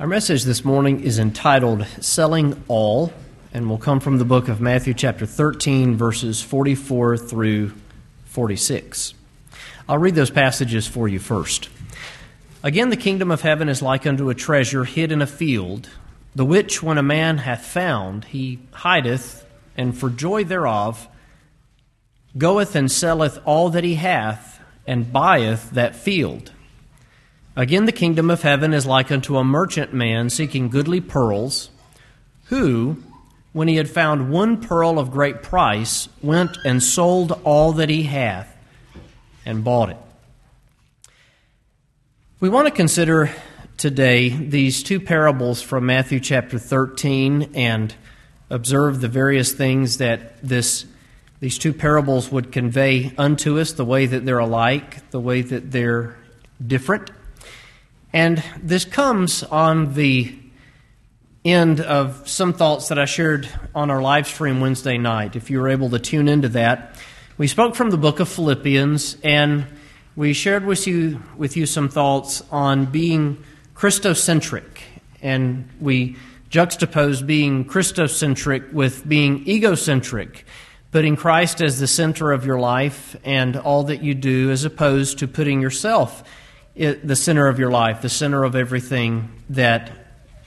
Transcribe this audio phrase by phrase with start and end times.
[0.00, 3.12] Our message this morning is entitled Selling All
[3.52, 7.72] and will come from the book of Matthew, chapter 13, verses 44 through
[8.26, 9.14] 46.
[9.88, 11.68] I'll read those passages for you first.
[12.62, 15.88] Again, the kingdom of heaven is like unto a treasure hid in a field,
[16.32, 19.44] the which, when a man hath found, he hideth,
[19.76, 21.08] and for joy thereof
[22.36, 26.52] goeth and selleth all that he hath, and buyeth that field.
[27.58, 31.70] Again, the kingdom of heaven is like unto a merchant man seeking goodly pearls,
[32.44, 33.02] who,
[33.52, 38.04] when he had found one pearl of great price, went and sold all that he
[38.04, 38.56] hath
[39.44, 39.96] and bought it.
[42.38, 43.28] We want to consider
[43.76, 47.92] today these two parables from Matthew chapter 13 and
[48.50, 50.84] observe the various things that this,
[51.40, 55.72] these two parables would convey unto us, the way that they're alike, the way that
[55.72, 56.16] they're
[56.64, 57.10] different.
[58.18, 60.36] And this comes on the
[61.44, 65.36] end of some thoughts that I shared on our live stream Wednesday night.
[65.36, 66.96] If you were able to tune into that,
[67.36, 69.66] we spoke from the book of Philippians and
[70.16, 73.44] we shared with you, with you some thoughts on being
[73.76, 74.80] Christocentric.
[75.22, 76.16] And we
[76.50, 80.44] juxtaposed being Christocentric with being egocentric,
[80.90, 85.20] putting Christ as the center of your life and all that you do, as opposed
[85.20, 86.24] to putting yourself
[86.78, 89.90] the center of your life, the center of everything that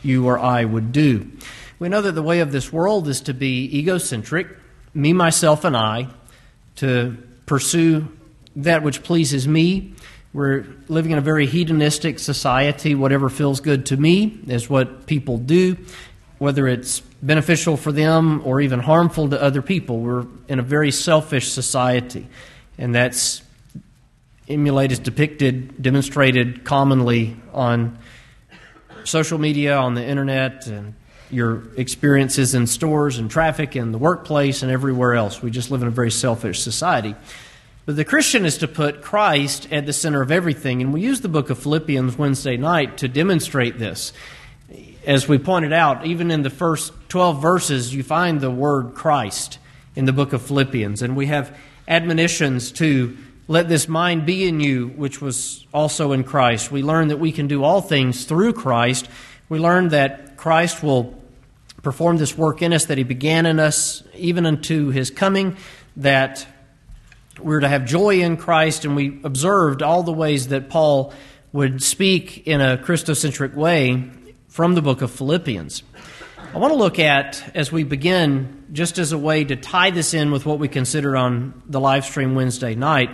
[0.02, 1.30] you or I would do.
[1.78, 4.48] We know that the way of this world is to be egocentric,
[4.94, 6.08] me, myself, and I,
[6.78, 8.08] to pursue
[8.56, 9.94] that which pleases me.
[10.34, 12.96] We're living in a very hedonistic society.
[12.96, 15.78] Whatever feels good to me is what people do,
[16.38, 20.00] whether it's beneficial for them or even harmful to other people.
[20.00, 22.28] We're in a very selfish society,
[22.78, 23.42] and that's
[24.52, 27.97] emulated, depicted, demonstrated commonly on
[29.03, 30.94] social media, on the internet, and
[31.30, 35.41] your experiences in stores and traffic and the workplace and everywhere else.
[35.41, 37.16] We just live in a very selfish society.
[37.85, 41.22] But the Christian is to put Christ at the center of everything, and we use
[41.22, 44.13] the book of Philippians Wednesday night to demonstrate this.
[45.06, 49.57] As we pointed out, even in the first 12 verses, you find the word Christ
[49.95, 51.57] in the book of Philippians, and we have
[51.88, 53.17] admonitions to
[53.47, 56.72] let this mind be in you, which was also in Christ.
[56.72, 59.09] We learn that we can do all things through Christ.
[59.50, 61.19] We learn that Christ will
[61.81, 65.57] perform this work in us that He began in us, even unto His coming,
[65.97, 66.47] that
[67.40, 71.13] we're to have joy in Christ, and we observed all the ways that Paul
[71.52, 74.09] would speak in a Christocentric way
[74.47, 75.84] from the book of Philippians.
[76.53, 80.13] I want to look at, as we begin, just as a way to tie this
[80.13, 83.09] in with what we considered on the live stream Wednesday night,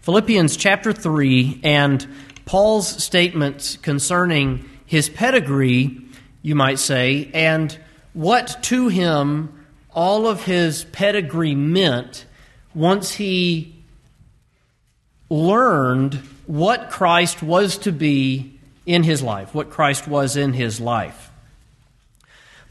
[0.00, 2.08] Philippians chapter 3 and
[2.46, 6.00] Paul's statements concerning his pedigree,
[6.40, 7.78] you might say, and
[8.14, 12.24] what to him all of his pedigree meant
[12.74, 13.84] once he
[15.28, 16.14] learned
[16.46, 21.27] what Christ was to be in his life, what Christ was in his life.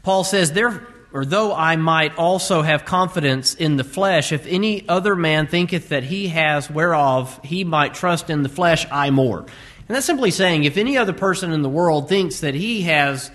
[0.02, 4.88] Paul says, there, or though I might also have confidence in the flesh, if any
[4.88, 9.40] other man thinketh that he has whereof he might trust in the flesh, I more.
[9.40, 13.30] And that's simply saying if any other person in the world thinks that he has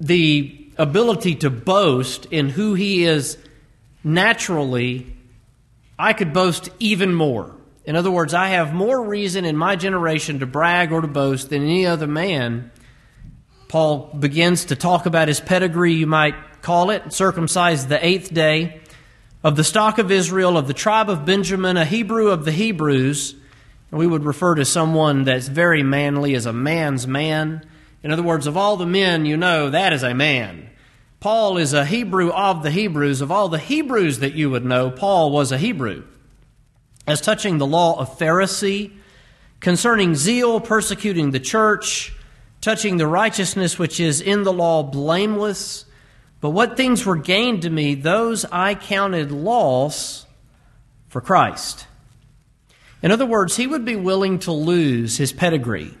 [0.00, 3.36] the ability to boast in who he is
[4.04, 5.14] naturally,
[5.98, 7.54] I could boast even more.
[7.84, 11.50] In other words, I have more reason in my generation to brag or to boast
[11.50, 12.70] than any other man.
[13.70, 18.80] Paul begins to talk about his pedigree, you might call it, circumcised the eighth day,
[19.44, 23.36] of the stock of Israel, of the tribe of Benjamin, a Hebrew of the Hebrews.
[23.92, 27.64] We would refer to someone that's very manly as a man's man.
[28.02, 30.68] In other words, of all the men you know, that is a man.
[31.20, 33.20] Paul is a Hebrew of the Hebrews.
[33.20, 36.02] Of all the Hebrews that you would know, Paul was a Hebrew.
[37.06, 38.90] As touching the law of Pharisee,
[39.60, 42.16] concerning zeal, persecuting the church,
[42.60, 45.84] touching the righteousness which is in the law, blameless.
[46.40, 50.26] But what things were gained to me, those I counted loss
[51.08, 51.86] for Christ.
[53.02, 55.94] In other words, he would be willing to lose his pedigree.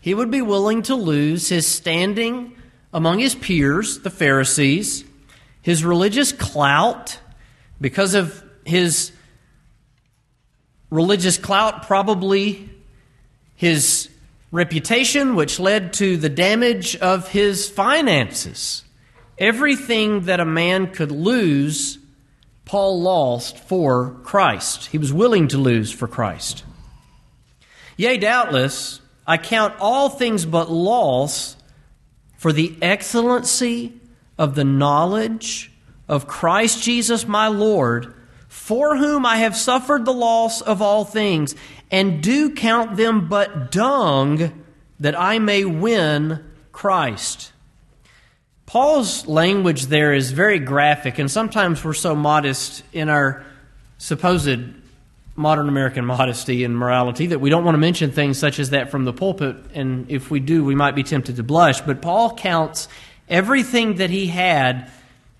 [0.00, 2.56] He would be willing to lose his standing
[2.92, 5.04] among his peers, the Pharisees,
[5.62, 7.18] his religious clout,
[7.80, 9.12] because of his
[10.90, 12.70] religious clout, probably
[13.54, 14.08] his
[14.50, 18.84] reputation, which led to the damage of his finances.
[19.38, 21.98] Everything that a man could lose,
[22.64, 24.86] Paul lost for Christ.
[24.86, 26.64] He was willing to lose for Christ.
[27.96, 31.56] Yea, doubtless, I count all things but loss
[32.36, 33.92] for the excellency
[34.38, 35.70] of the knowledge
[36.08, 38.14] of Christ Jesus my Lord,
[38.48, 41.54] for whom I have suffered the loss of all things,
[41.90, 44.64] and do count them but dung
[45.00, 47.52] that I may win Christ.
[48.66, 53.44] Paul's language there is very graphic, and sometimes we're so modest in our
[53.98, 54.60] supposed
[55.34, 58.90] modern American modesty and morality that we don't want to mention things such as that
[58.90, 61.80] from the pulpit, and if we do, we might be tempted to blush.
[61.80, 62.88] But Paul counts
[63.28, 64.90] everything that he had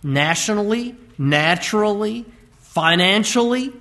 [0.02, 2.24] nationally, naturally,
[2.58, 3.72] financially,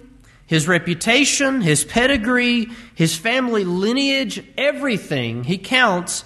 [0.50, 6.25] his reputation, his pedigree, his family lineage, everything he counts,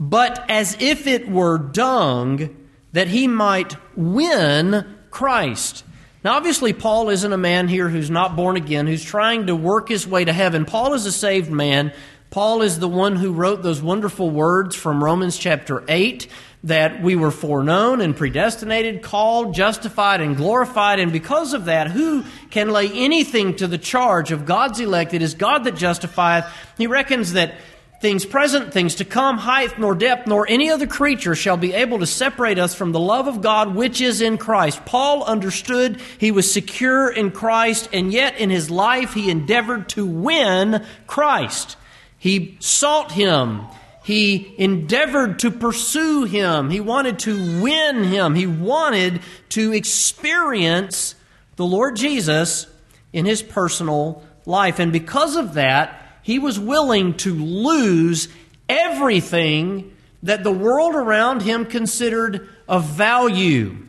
[0.00, 2.56] but as if it were dung,
[2.92, 5.84] that he might win Christ.
[6.24, 9.90] Now, obviously, Paul isn't a man here who's not born again, who's trying to work
[9.90, 10.64] his way to heaven.
[10.64, 11.92] Paul is a saved man.
[12.30, 16.26] Paul is the one who wrote those wonderful words from Romans chapter 8
[16.64, 20.98] that we were foreknown and predestinated, called, justified, and glorified.
[20.98, 25.14] And because of that, who can lay anything to the charge of God's elect?
[25.14, 26.46] It is God that justifieth.
[26.76, 27.54] He reckons that
[28.00, 31.98] things present, things to come, height, nor depth, nor any other creature shall be able
[31.98, 34.84] to separate us from the love of God which is in Christ.
[34.84, 40.04] Paul understood he was secure in Christ, and yet in his life he endeavored to
[40.04, 41.76] win Christ.
[42.18, 43.62] He sought him.
[44.06, 46.70] He endeavored to pursue him.
[46.70, 48.36] He wanted to win him.
[48.36, 51.16] He wanted to experience
[51.56, 52.68] the Lord Jesus
[53.12, 54.78] in his personal life.
[54.78, 58.28] And because of that, he was willing to lose
[58.68, 59.92] everything
[60.22, 63.85] that the world around him considered of value.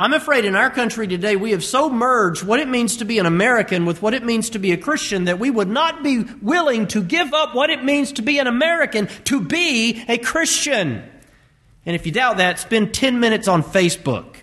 [0.00, 3.18] I'm afraid in our country today we have so merged what it means to be
[3.18, 6.24] an American with what it means to be a Christian that we would not be
[6.40, 11.02] willing to give up what it means to be an American to be a Christian.
[11.84, 14.36] And if you doubt that, spend 10 minutes on Facebook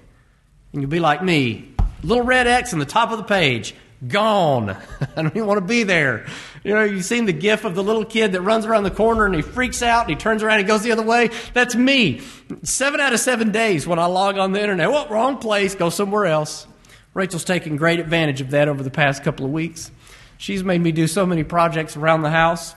[0.74, 1.74] and you'll be like me.
[2.04, 3.74] Little red X on the top of the page.
[4.08, 4.70] Gone.
[5.16, 6.28] I don't even want to be there.
[6.68, 9.26] You know, you've seen the gif of the little kid that runs around the corner
[9.26, 11.30] and he freaks out and he turns around and goes the other way.
[11.54, 12.20] That's me.
[12.64, 14.92] Seven out of seven days when I log on the internet.
[14.92, 16.68] Well, wrong place, go somewhere else.
[17.14, 19.92] Rachel's taken great advantage of that over the past couple of weeks.
[20.38, 22.76] She's made me do so many projects around the house.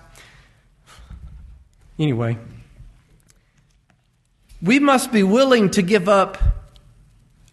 [1.98, 2.38] Anyway,
[4.62, 6.38] we must be willing to give up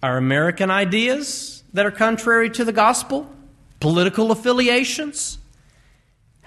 [0.04, 3.28] our American ideas that are contrary to the gospel,
[3.80, 5.40] political affiliations,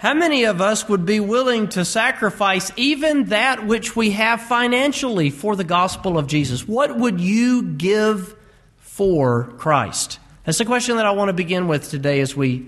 [0.00, 5.29] how many of us would be willing to sacrifice even that which we have financially
[5.29, 6.67] for the gospel of Jesus?
[6.67, 8.35] What would you give
[8.79, 10.19] for Christ?
[10.44, 12.67] That's the question that I want to begin with today as we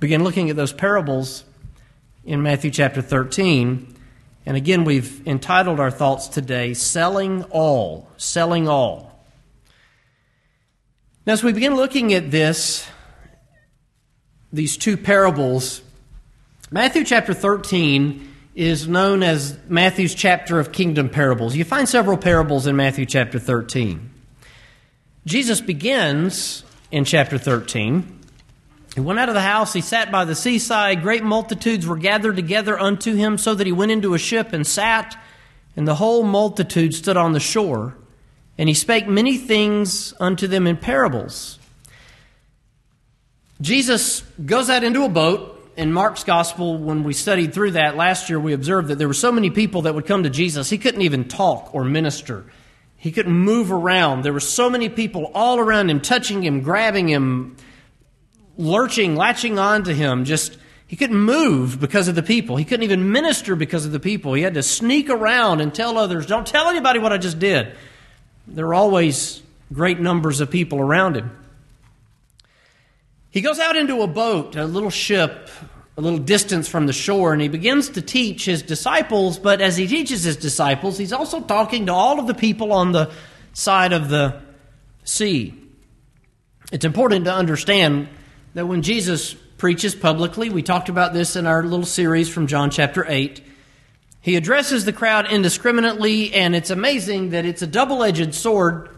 [0.00, 1.44] begin looking at those parables
[2.26, 3.96] in Matthew chapter 13.
[4.44, 8.06] And again, we've entitled our thoughts today, Selling All.
[8.18, 9.24] Selling All.
[11.24, 12.86] Now, as we begin looking at this,
[14.52, 15.80] these two parables,
[16.72, 21.56] Matthew chapter 13 is known as Matthew's chapter of kingdom parables.
[21.56, 24.08] You find several parables in Matthew chapter 13.
[25.26, 26.62] Jesus begins
[26.92, 28.20] in chapter 13.
[28.94, 31.02] He went out of the house, he sat by the seaside.
[31.02, 34.64] Great multitudes were gathered together unto him, so that he went into a ship and
[34.64, 35.20] sat,
[35.74, 37.96] and the whole multitude stood on the shore.
[38.56, 41.58] And he spake many things unto them in parables.
[43.60, 48.28] Jesus goes out into a boat in Mark's gospel, when we studied through that last
[48.28, 50.78] year, we observed that there were so many people that would come to Jesus, he
[50.78, 52.44] couldn't even talk or minister.
[52.96, 54.22] He couldn't move around.
[54.22, 57.56] There were so many people all around him, touching him, grabbing him,
[58.58, 60.26] lurching, latching onto him.
[60.26, 62.56] Just, he couldn't move because of the people.
[62.56, 64.34] He couldn't even minister because of the people.
[64.34, 67.74] He had to sneak around and tell others, don't tell anybody what I just did.
[68.46, 69.40] There were always
[69.72, 71.30] great numbers of people around him.
[73.30, 75.48] He goes out into a boat, a little ship,
[75.96, 79.38] a little distance from the shore, and he begins to teach his disciples.
[79.38, 82.92] But as he teaches his disciples, he's also talking to all of the people on
[82.92, 83.10] the
[83.52, 84.40] side of the
[85.04, 85.54] sea.
[86.72, 88.08] It's important to understand
[88.54, 92.70] that when Jesus preaches publicly, we talked about this in our little series from John
[92.70, 93.42] chapter 8.
[94.22, 98.88] He addresses the crowd indiscriminately, and it's amazing that it's a double edged sword.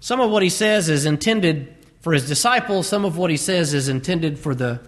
[0.00, 1.74] Some of what he says is intended
[2.08, 2.88] for his disciples.
[2.88, 4.80] Some of what he says is intended for the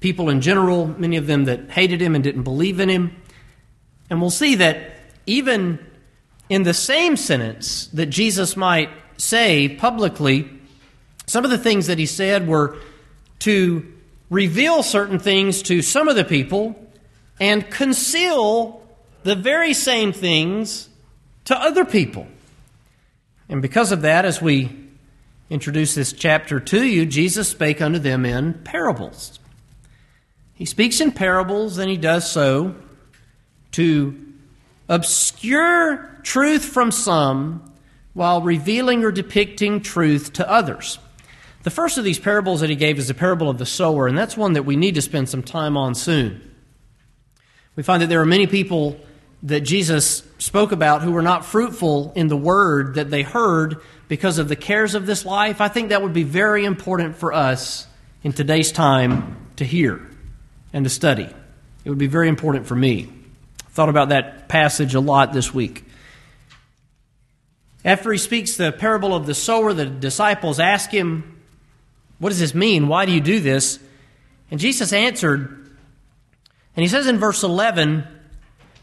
[0.00, 3.14] people in general, many of them that hated him and didn't believe in him.
[4.08, 4.92] And we'll see that
[5.26, 5.78] even
[6.48, 10.48] in the same sentence that Jesus might say publicly,
[11.26, 12.78] some of the things that he said were
[13.40, 13.92] to
[14.30, 16.82] reveal certain things to some of the people
[17.40, 18.82] and conceal
[19.22, 20.88] the very same things
[21.44, 22.26] to other people.
[23.50, 24.81] And because of that, as we
[25.52, 29.38] introduce this chapter to you, Jesus spake unto them in parables.
[30.54, 32.74] He speaks in parables, and he does so
[33.72, 34.18] to
[34.88, 37.70] obscure truth from some
[38.14, 40.98] while revealing or depicting truth to others.
[41.64, 44.16] The first of these parables that he gave is the parable of the sower, and
[44.16, 46.40] that's one that we need to spend some time on soon.
[47.76, 48.98] We find that there are many people
[49.42, 54.38] that Jesus spoke about who were not fruitful in the word that they heard because
[54.38, 55.60] of the cares of this life.
[55.60, 57.86] I think that would be very important for us
[58.22, 60.06] in today's time to hear
[60.72, 61.28] and to study.
[61.84, 63.08] It would be very important for me.
[63.60, 65.84] I thought about that passage a lot this week.
[67.84, 71.40] After he speaks the parable of the sower, the disciples ask him,
[72.18, 72.86] What does this mean?
[72.86, 73.80] Why do you do this?
[74.50, 75.62] And Jesus answered,
[76.76, 78.06] and he says in verse 11,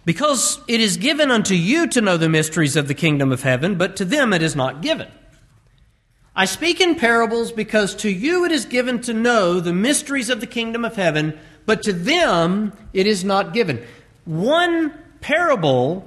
[0.05, 3.75] Because it is given unto you to know the mysteries of the kingdom of heaven,
[3.75, 5.07] but to them it is not given.
[6.35, 10.39] I speak in parables because to you it is given to know the mysteries of
[10.39, 13.85] the kingdom of heaven, but to them it is not given.
[14.23, 16.05] One parable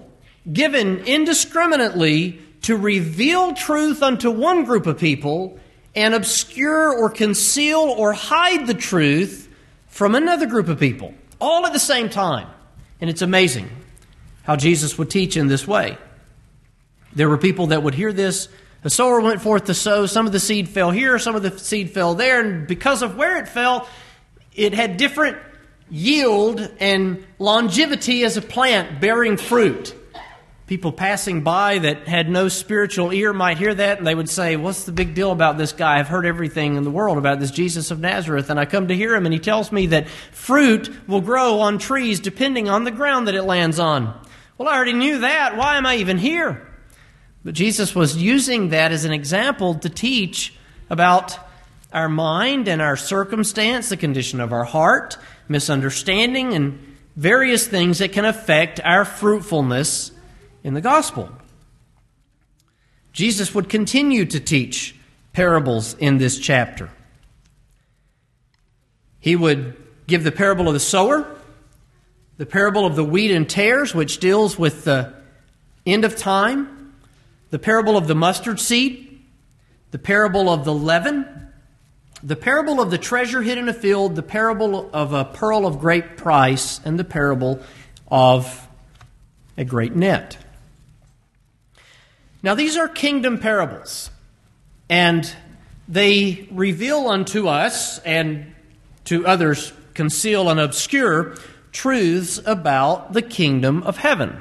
[0.51, 5.59] given indiscriminately to reveal truth unto one group of people
[5.95, 9.49] and obscure or conceal or hide the truth
[9.89, 12.49] from another group of people, all at the same time.
[13.01, 13.69] And it's amazing
[14.43, 15.99] how Jesus would teach in this way.
[17.15, 18.49] There were people that would hear this.
[18.83, 20.07] The sower went forth to sow.
[20.07, 22.41] Some of the seed fell here, some of the seed fell there.
[22.41, 23.89] And because of where it fell,
[24.55, 25.39] it had different
[25.91, 29.95] yield and longevity as a plant bearing fruit.
[30.67, 34.57] People passing by that had no spiritual ear might hear that and they would say,
[34.57, 35.99] What's the big deal about this guy?
[35.99, 38.97] I've heard everything in the world about this Jesus of Nazareth, and I come to
[38.97, 42.91] hear him, and he tells me that fruit will grow on trees depending on the
[42.91, 44.19] ground that it lands on.
[44.63, 45.57] Well, I already knew that.
[45.57, 46.65] Why am I even here?
[47.45, 50.55] But Jesus was using that as an example to teach
[50.89, 51.37] about
[51.93, 56.79] our mind and our circumstance, the condition of our heart, misunderstanding, and
[57.17, 60.13] various things that can affect our fruitfulness
[60.63, 61.29] in the gospel.
[63.13, 64.95] Jesus would continue to teach
[65.33, 66.89] parables in this chapter.
[69.19, 69.75] He would
[70.07, 71.27] give the parable of the sower,
[72.43, 75.15] the parable of the wheat and tares, which deals with the
[75.87, 76.93] end of time,
[77.51, 79.23] the parable of the mustard seed,
[79.93, 81.25] the parable of the leaven,
[82.21, 85.79] the parable of the treasure hid in a field, the parable of a pearl of
[85.79, 87.61] great price, and the parable
[88.09, 88.67] of
[89.57, 90.37] a great net.
[92.43, 94.11] Now, these are kingdom parables,
[94.91, 95.33] and
[95.87, 98.53] they reveal unto us and
[99.05, 101.37] to others conceal and obscure
[101.73, 104.41] truths about the kingdom of heaven.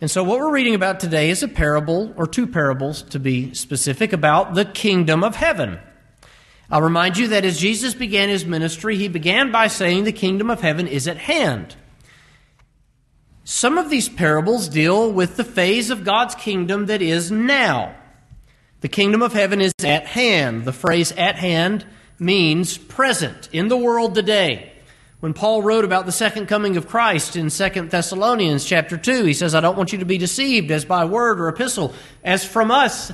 [0.00, 3.54] And so, what we're reading about today is a parable, or two parables to be
[3.54, 5.78] specific, about the kingdom of heaven.
[6.70, 10.50] I'll remind you that as Jesus began his ministry, he began by saying the kingdom
[10.50, 11.76] of heaven is at hand.
[13.44, 17.94] Some of these parables deal with the phase of God's kingdom that is now.
[18.80, 20.64] The kingdom of heaven is at hand.
[20.64, 21.86] The phrase at hand
[22.18, 24.73] means present in the world today.
[25.24, 29.32] When Paul wrote about the second coming of Christ in 2 Thessalonians chapter 2, he
[29.32, 32.70] says, I don't want you to be deceived as by word or epistle, as from
[32.70, 33.10] us,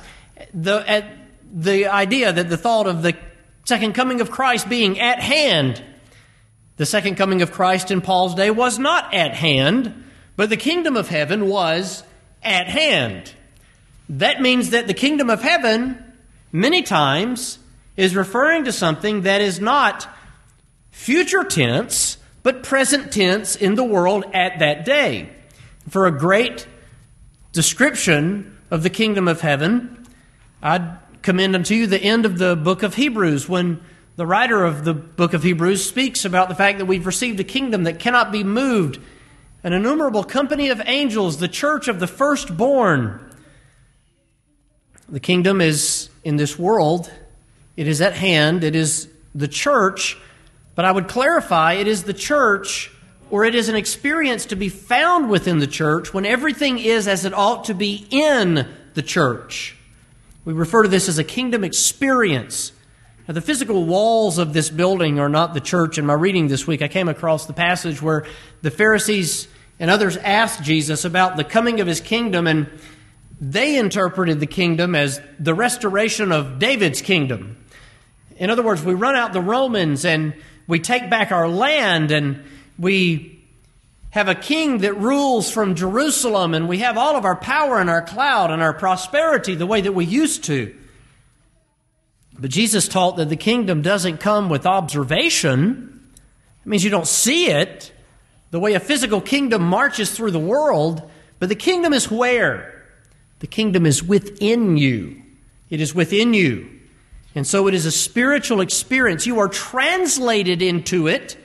[0.53, 1.05] the,
[1.53, 3.15] the idea that the thought of the
[3.63, 5.81] second coming of Christ being at hand.
[6.75, 10.03] The second coming of Christ in Paul's day was not at hand.
[10.35, 12.03] But the kingdom of heaven was
[12.43, 13.33] at hand.
[14.09, 16.13] That means that the kingdom of heaven,
[16.51, 17.57] many times,
[17.95, 20.09] is referring to something that is not
[20.91, 25.29] future tense, but present tense in the world at that day.
[25.89, 26.67] For a great
[27.51, 30.05] description of the kingdom of heaven,
[30.61, 33.81] I'd commend unto you the end of the book of Hebrews when
[34.15, 37.43] the writer of the book of Hebrews speaks about the fact that we've received a
[37.43, 38.99] kingdom that cannot be moved
[39.63, 43.19] an innumerable company of angels, the church of the firstborn.
[45.07, 47.11] The kingdom is in this world,
[47.77, 50.17] it is at hand, it is the church,
[50.75, 52.91] but I would clarify it is the church
[53.29, 57.23] or it is an experience to be found within the church when everything is as
[57.23, 59.77] it ought to be in the church.
[60.43, 62.73] We refer to this as a kingdom experience.
[63.27, 65.97] Now, the physical walls of this building are not the church.
[65.97, 68.25] In my reading this week, I came across the passage where
[68.61, 69.47] the Pharisees
[69.79, 72.69] and others asked Jesus about the coming of his kingdom, and
[73.39, 77.63] they interpreted the kingdom as the restoration of David's kingdom.
[78.35, 80.33] In other words, we run out the Romans and
[80.67, 82.43] we take back our land and
[82.77, 83.39] we
[84.11, 87.89] have a king that rules from Jerusalem and we have all of our power and
[87.89, 90.75] our cloud and our prosperity the way that we used to.
[92.37, 96.11] But Jesus taught that the kingdom doesn't come with observation.
[96.65, 97.91] It means you don't see it
[98.51, 102.85] the way a physical kingdom marches through the world, but the kingdom is where?
[103.39, 105.21] The kingdom is within you.
[105.69, 106.80] It is within you.
[107.33, 109.25] And so it is a spiritual experience.
[109.25, 111.37] You are translated into it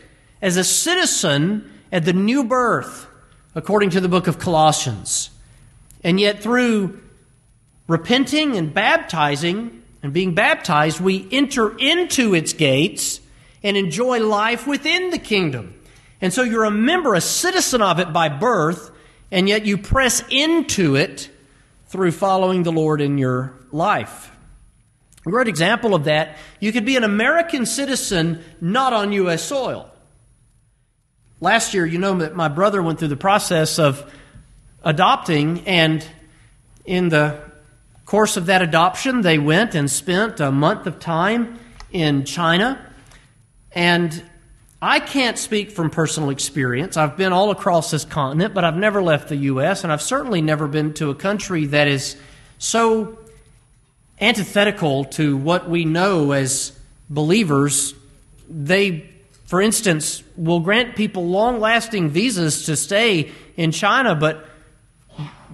[0.43, 3.07] as a citizen at the new birth,
[3.55, 5.31] according to the book of Colossians.
[6.02, 7.00] And yet, through
[7.87, 13.21] repenting and baptizing and being baptized, we enter into its gates
[13.62, 15.75] and enjoy life within the kingdom.
[16.21, 18.90] And so you're a member, a citizen of it by birth,
[19.31, 21.31] and yet you press into it
[21.88, 24.31] through following the Lord in your life.
[25.26, 29.42] A great example of that, you could be an American citizen not on U.S.
[29.42, 29.90] soil.
[31.40, 34.09] Last year, you know that my brother went through the process of
[34.85, 36.06] adopting, and
[36.85, 37.40] in the
[38.04, 41.59] course of that adoption, they went and spent a month of time
[41.90, 42.80] in China.
[43.73, 44.23] And
[44.80, 46.97] I can't speak from personal experience.
[46.97, 50.40] I've been all across this continent, but I've never left the U.S., and I've certainly
[50.40, 52.16] never been to a country that is
[52.59, 53.18] so
[54.20, 56.73] antithetical to what we know as
[57.08, 57.94] believers.
[58.49, 59.11] They
[59.46, 64.44] for instance, will grant people long lasting visas to stay in China, but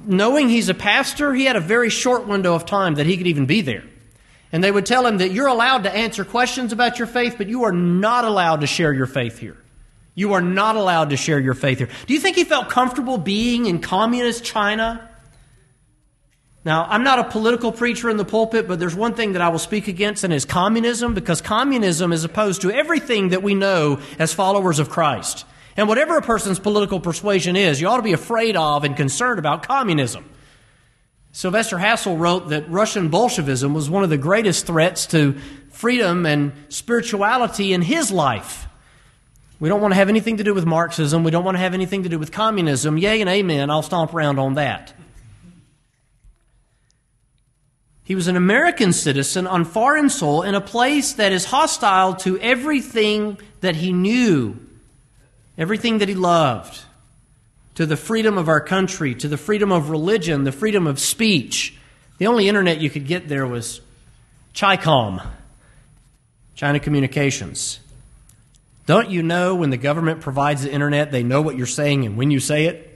[0.06, 3.26] knowing he's a pastor, he had a very short window of time that he could
[3.26, 3.84] even be there.
[4.50, 7.48] And they would tell him that you're allowed to answer questions about your faith, but
[7.48, 9.56] you are not allowed to share your faith here.
[10.14, 11.88] You are not allowed to share your faith here.
[12.06, 15.08] Do you think he felt comfortable being in communist China?
[16.64, 19.48] Now, I'm not a political preacher in the pulpit, but there's one thing that I
[19.48, 23.98] will speak against, and is communism, because communism is opposed to everything that we know
[24.18, 25.44] as followers of Christ.
[25.76, 29.40] And whatever a person's political persuasion is, you ought to be afraid of and concerned
[29.40, 30.28] about communism.
[31.32, 35.34] Sylvester Hassell wrote that Russian Bolshevism was one of the greatest threats to
[35.70, 38.68] freedom and spirituality in his life.
[39.58, 41.24] We don't want to have anything to do with Marxism.
[41.24, 42.98] We don't want to have anything to do with communism.
[42.98, 43.70] Yay and amen.
[43.70, 44.92] I'll stomp around on that.
[48.12, 52.38] He was an American citizen on foreign soil in a place that is hostile to
[52.40, 54.60] everything that he knew,
[55.56, 56.78] everything that he loved,
[57.76, 61.74] to the freedom of our country, to the freedom of religion, the freedom of speech.
[62.18, 63.80] The only internet you could get there was
[64.52, 65.26] CHICOM,
[66.54, 67.80] China Communications.
[68.84, 72.18] Don't you know when the government provides the internet, they know what you're saying and
[72.18, 72.91] when you say it?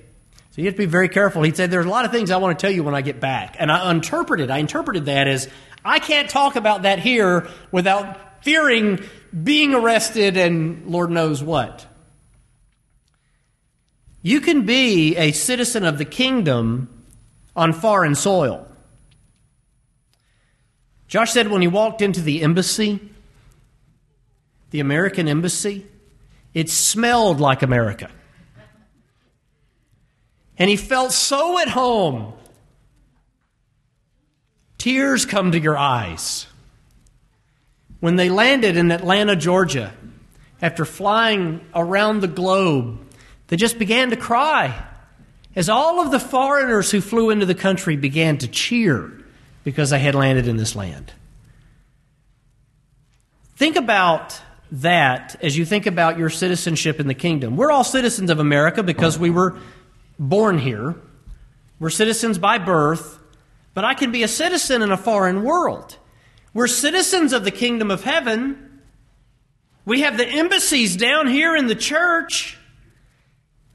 [0.56, 1.42] So you have to be very careful.
[1.42, 3.20] He'd say, There's a lot of things I want to tell you when I get
[3.20, 3.56] back.
[3.58, 5.50] And I interpreted, I interpreted that as
[5.84, 9.00] I can't talk about that here without fearing
[9.44, 11.84] being arrested and Lord knows what.
[14.22, 17.04] You can be a citizen of the kingdom
[17.54, 18.66] on foreign soil.
[21.06, 22.98] Josh said when he walked into the embassy,
[24.70, 25.86] the American embassy,
[26.54, 28.08] it smelled like America
[30.58, 32.32] and he felt so at home.
[34.78, 36.46] Tears come to your eyes.
[38.00, 39.92] When they landed in Atlanta, Georgia,
[40.60, 43.00] after flying around the globe,
[43.48, 44.84] they just began to cry
[45.54, 49.12] as all of the foreigners who flew into the country began to cheer
[49.64, 51.12] because they had landed in this land.
[53.56, 54.40] Think about
[54.70, 57.56] that as you think about your citizenship in the kingdom.
[57.56, 59.56] We're all citizens of America because we were
[60.18, 60.96] born here.
[61.78, 63.18] We're citizens by birth,
[63.74, 65.96] but I can be a citizen in a foreign world.
[66.54, 68.80] We're citizens of the kingdom of heaven.
[69.84, 72.56] We have the embassies down here in the church.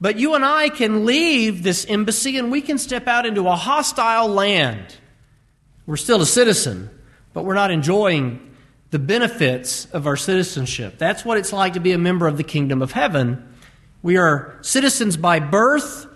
[0.00, 3.54] But you and I can leave this embassy and we can step out into a
[3.54, 4.96] hostile land.
[5.86, 6.90] We're still a citizen,
[7.32, 8.50] but we're not enjoying
[8.90, 10.98] the benefits of our citizenship.
[10.98, 13.48] That's what it's like to be a member of the kingdom of heaven.
[14.02, 16.06] We are citizens by birth,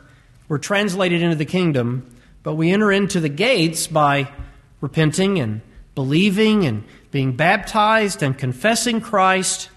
[0.49, 4.29] we're translated into the kingdom, but we enter into the gates by
[4.81, 5.61] repenting and
[5.95, 9.71] believing and being baptized and confessing Christ.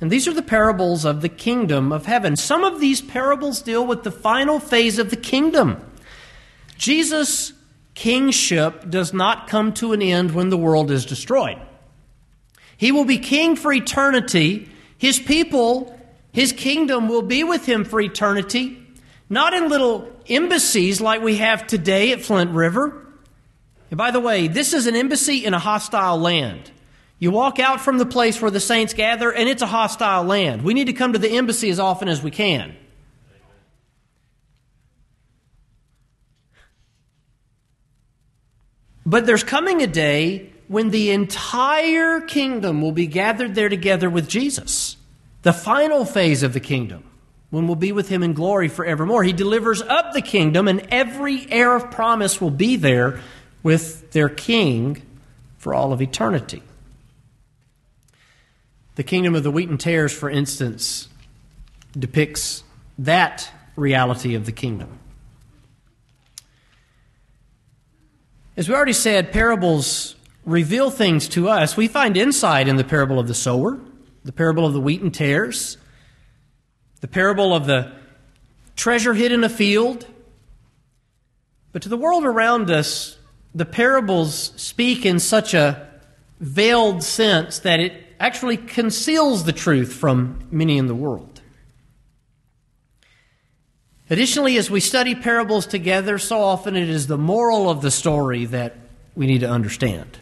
[0.00, 2.36] And these are the parables of the kingdom of heaven.
[2.36, 5.80] Some of these parables deal with the final phase of the kingdom.
[6.76, 7.52] Jesus'
[7.94, 11.60] kingship does not come to an end when the world is destroyed.
[12.76, 14.68] He will be king for eternity.
[14.98, 15.98] His people,
[16.32, 18.83] his kingdom will be with him for eternity
[19.28, 23.06] not in little embassies like we have today at Flint River.
[23.90, 26.70] And by the way, this is an embassy in a hostile land.
[27.18, 30.62] You walk out from the place where the saints gather, and it's a hostile land.
[30.62, 32.76] We need to come to the embassy as often as we can.
[39.06, 44.28] But there's coming a day when the entire kingdom will be gathered there together with
[44.28, 44.96] Jesus,
[45.42, 47.04] the final phase of the kingdom
[47.54, 49.22] when we'll be with him in glory forevermore.
[49.22, 53.20] He delivers up the kingdom, and every heir of promise will be there
[53.62, 55.00] with their king
[55.56, 56.64] for all of eternity.
[58.96, 61.08] The kingdom of the wheat and tares, for instance,
[61.96, 62.64] depicts
[62.98, 64.98] that reality of the kingdom.
[68.56, 71.76] As we already said, parables reveal things to us.
[71.76, 73.78] We find insight in the parable of the sower,
[74.24, 75.76] the parable of the wheat and tares,
[77.04, 77.92] the parable of the
[78.76, 80.06] treasure hid in a field.
[81.70, 83.18] But to the world around us,
[83.54, 85.86] the parables speak in such a
[86.40, 91.42] veiled sense that it actually conceals the truth from many in the world.
[94.08, 98.46] Additionally, as we study parables together, so often it is the moral of the story
[98.46, 98.76] that
[99.14, 100.16] we need to understand.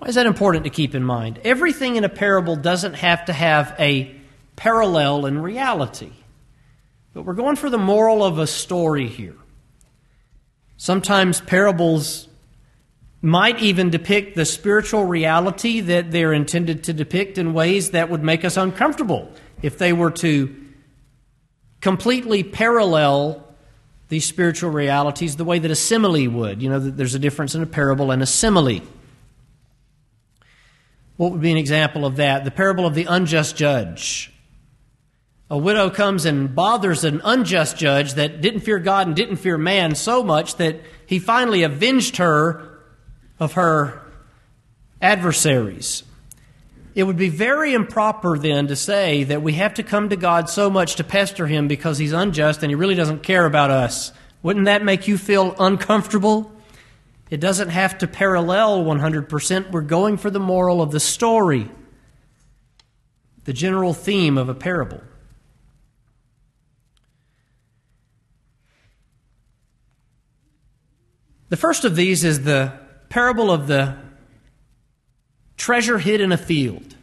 [0.00, 1.38] Why is that important to keep in mind?
[1.44, 4.17] Everything in a parable doesn't have to have a
[4.58, 6.10] parallel in reality.
[7.14, 9.36] But we're going for the moral of a story here.
[10.76, 12.28] Sometimes parables
[13.22, 18.22] might even depict the spiritual reality that they're intended to depict in ways that would
[18.22, 19.30] make us uncomfortable
[19.62, 20.54] if they were to
[21.80, 23.44] completely parallel
[24.08, 26.62] these spiritual realities the way that a simile would.
[26.62, 28.80] You know, there's a difference in a parable and a simile.
[31.16, 32.44] What would be an example of that?
[32.44, 34.32] The parable of the unjust judge.
[35.50, 39.56] A widow comes and bothers an unjust judge that didn't fear God and didn't fear
[39.56, 42.80] man so much that he finally avenged her
[43.40, 44.02] of her
[45.00, 46.02] adversaries.
[46.94, 50.50] It would be very improper then to say that we have to come to God
[50.50, 54.12] so much to pester him because he's unjust and he really doesn't care about us.
[54.42, 56.52] Wouldn't that make you feel uncomfortable?
[57.30, 59.70] It doesn't have to parallel 100%.
[59.70, 61.70] We're going for the moral of the story,
[63.44, 65.00] the general theme of a parable.
[71.48, 72.72] The first of these is the
[73.08, 73.96] parable of the
[75.56, 76.94] treasure hid in a field.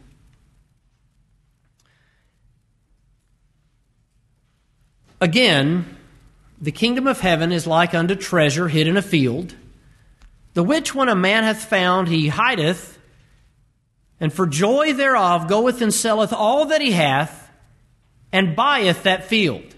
[5.20, 5.96] Again,
[6.60, 9.54] the kingdom of heaven is like unto treasure hid in a field,
[10.54, 12.98] the which when a man hath found, he hideth,
[14.20, 17.50] and for joy thereof goeth and selleth all that he hath,
[18.32, 19.74] and buyeth that field.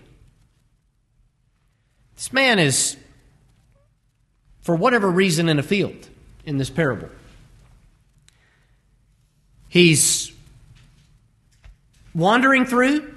[2.14, 2.96] This man is,
[4.68, 6.10] for whatever reason, in a field
[6.44, 7.08] in this parable.
[9.66, 10.30] He's
[12.14, 13.14] wandering through,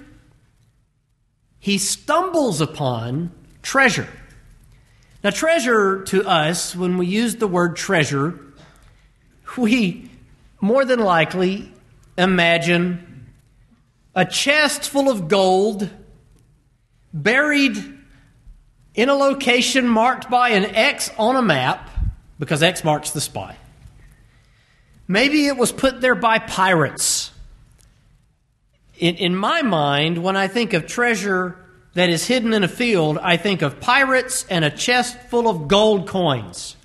[1.60, 4.08] he stumbles upon treasure.
[5.22, 8.40] Now, treasure to us, when we use the word treasure,
[9.54, 10.10] we
[10.58, 11.70] more than likely
[12.16, 13.26] imagine
[14.14, 15.90] a chest full of gold
[17.12, 17.91] buried
[18.94, 21.88] in a location marked by an X on a map
[22.38, 23.56] because X marks the spot.
[25.08, 27.30] Maybe it was put there by pirates.
[28.98, 31.58] In, in my mind, when I think of treasure
[31.94, 35.68] that is hidden in a field, I think of pirates and a chest full of
[35.68, 36.76] gold coins.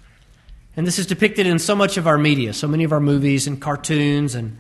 [0.76, 3.48] And this is depicted in so much of our media, so many of our movies
[3.48, 4.58] and cartoons, and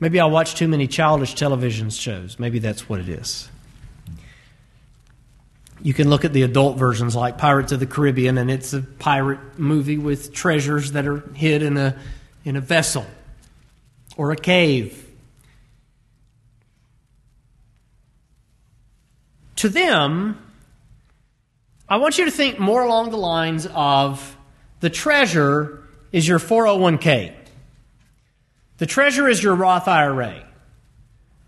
[0.00, 2.38] maybe I watch too many childish television shows.
[2.38, 3.48] Maybe that's what it is.
[5.82, 8.82] You can look at the adult versions like Pirates of the Caribbean, and it's a
[8.82, 11.96] pirate movie with treasures that are hid in a,
[12.44, 13.04] in a vessel
[14.16, 15.10] or a cave.
[19.56, 20.38] To them,
[21.88, 24.36] I want you to think more along the lines of
[24.78, 27.34] the treasure is your 401k.
[28.78, 30.44] The treasure is your Roth IRA.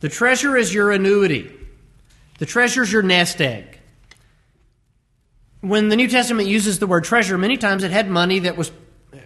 [0.01, 1.53] The treasure is your annuity.
[2.39, 3.74] The treasure is your nest egg
[5.65, 8.71] when the New Testament uses the word treasure, many times it had money that was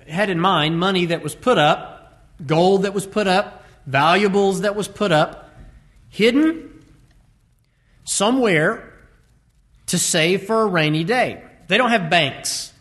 [0.06, 4.76] had in mind money that was put up, gold that was put up, valuables that
[4.76, 5.50] was put up,
[6.08, 6.84] hidden
[8.04, 8.94] somewhere
[9.86, 11.42] to save for a rainy day.
[11.66, 12.72] They don't have banks.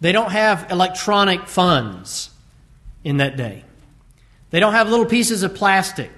[0.00, 2.30] They don't have electronic funds
[3.02, 3.64] in that day.
[4.50, 6.12] They don't have little pieces of plastic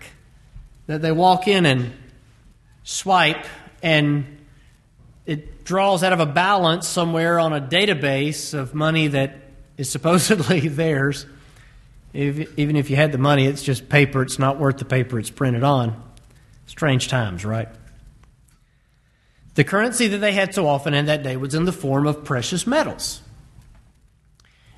[0.87, 1.93] that they walk in and
[2.83, 3.47] swipe
[3.83, 4.40] and
[5.65, 9.37] draws out of a balance somewhere on a database of money that
[9.77, 11.27] is supposedly theirs.
[12.13, 14.23] If, even if you had the money, it's just paper.
[14.23, 16.03] It's not worth the paper it's printed on.
[16.67, 17.69] Strange times, right?
[19.55, 22.25] The currency that they had so often in that day was in the form of
[22.25, 23.21] precious metals.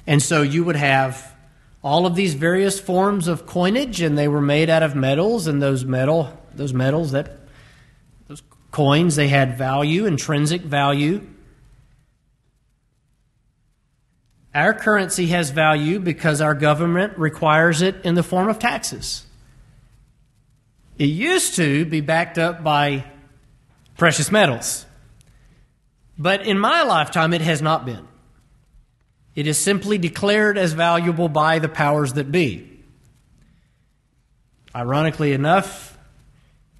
[0.06, 1.34] And so you would have
[1.82, 5.60] all of these various forms of coinage, and they were made out of metals, and
[5.60, 7.41] those metal, those metals that
[8.72, 11.24] coins, they had value, intrinsic value.
[14.54, 19.24] Our currency has value because our government requires it in the form of taxes.
[20.98, 23.04] It used to be backed up by
[23.96, 24.84] precious metals.
[26.18, 28.06] But in my lifetime, it has not been.
[29.34, 32.68] It is simply declared as valuable by the powers that be.
[34.74, 35.91] Ironically enough,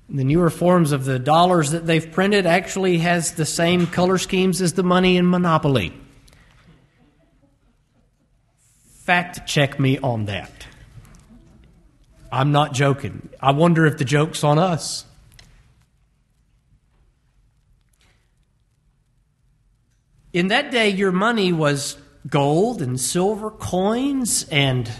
[0.08, 4.60] the newer forms of the dollars that they've printed actually has the same color schemes
[4.60, 5.92] as the money in Monopoly.
[9.04, 10.66] Fact check me on that.
[12.30, 13.28] I'm not joking.
[13.40, 15.04] I wonder if the joke's on us.
[20.32, 24.90] In that day, your money was gold and silver coins and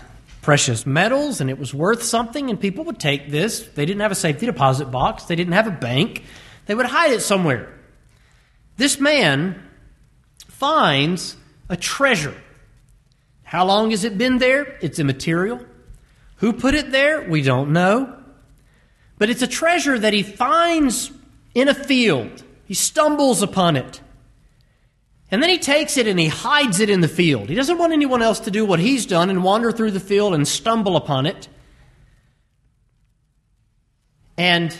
[0.42, 3.60] precious metals, and it was worth something, and people would take this.
[3.60, 6.24] They didn't have a safety deposit box, they didn't have a bank,
[6.66, 7.72] they would hide it somewhere.
[8.76, 9.62] This man
[10.48, 11.36] finds
[11.68, 12.36] a treasure.
[13.44, 14.78] How long has it been there?
[14.82, 15.60] It's immaterial.
[16.36, 17.28] Who put it there?
[17.28, 18.18] We don't know.
[19.18, 21.12] But it's a treasure that he finds
[21.54, 22.42] in a field.
[22.64, 24.00] He stumbles upon it.
[25.32, 27.48] And then he takes it and he hides it in the field.
[27.48, 30.34] He doesn't want anyone else to do what he's done and wander through the field
[30.34, 31.48] and stumble upon it.
[34.36, 34.76] And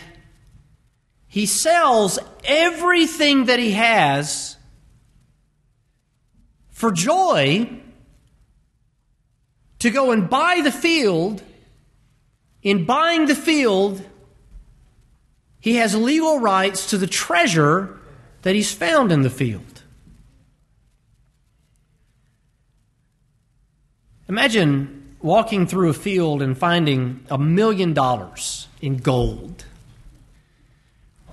[1.27, 4.55] he sells everything that he has
[6.69, 7.67] for joy
[9.79, 11.41] to go and buy the field.
[12.61, 14.07] In buying the field,
[15.59, 17.99] he has legal rights to the treasure
[18.43, 19.72] that he's found in the field.
[24.29, 29.65] Imagine walking through a field and finding a million dollars in gold.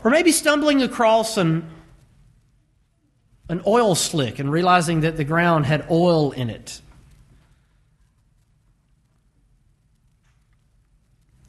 [0.03, 1.69] Or maybe stumbling across an,
[3.49, 6.81] an oil slick and realizing that the ground had oil in it.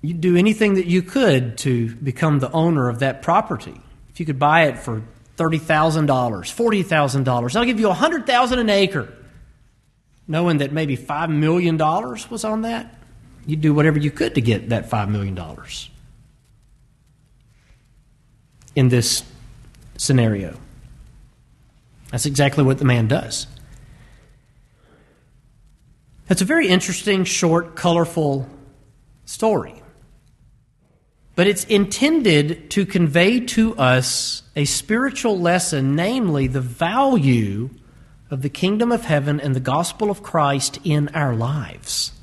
[0.01, 3.79] You'd do anything that you could to become the owner of that property.
[4.09, 5.03] If you could buy it for
[5.37, 9.13] $30,000, $40,000, I'll give you 100,000 an acre
[10.31, 12.95] knowing that maybe $5 million was on that,
[13.45, 15.37] you'd do whatever you could to get that $5 million
[18.73, 19.23] in this
[19.97, 20.57] scenario.
[22.11, 23.45] That's exactly what the man does.
[26.29, 28.47] It's a very interesting, short, colorful
[29.25, 29.83] story.
[31.35, 37.69] But it's intended to convey to us a spiritual lesson, namely the value
[38.31, 42.13] of the kingdom of heaven and the gospel of Christ in our lives.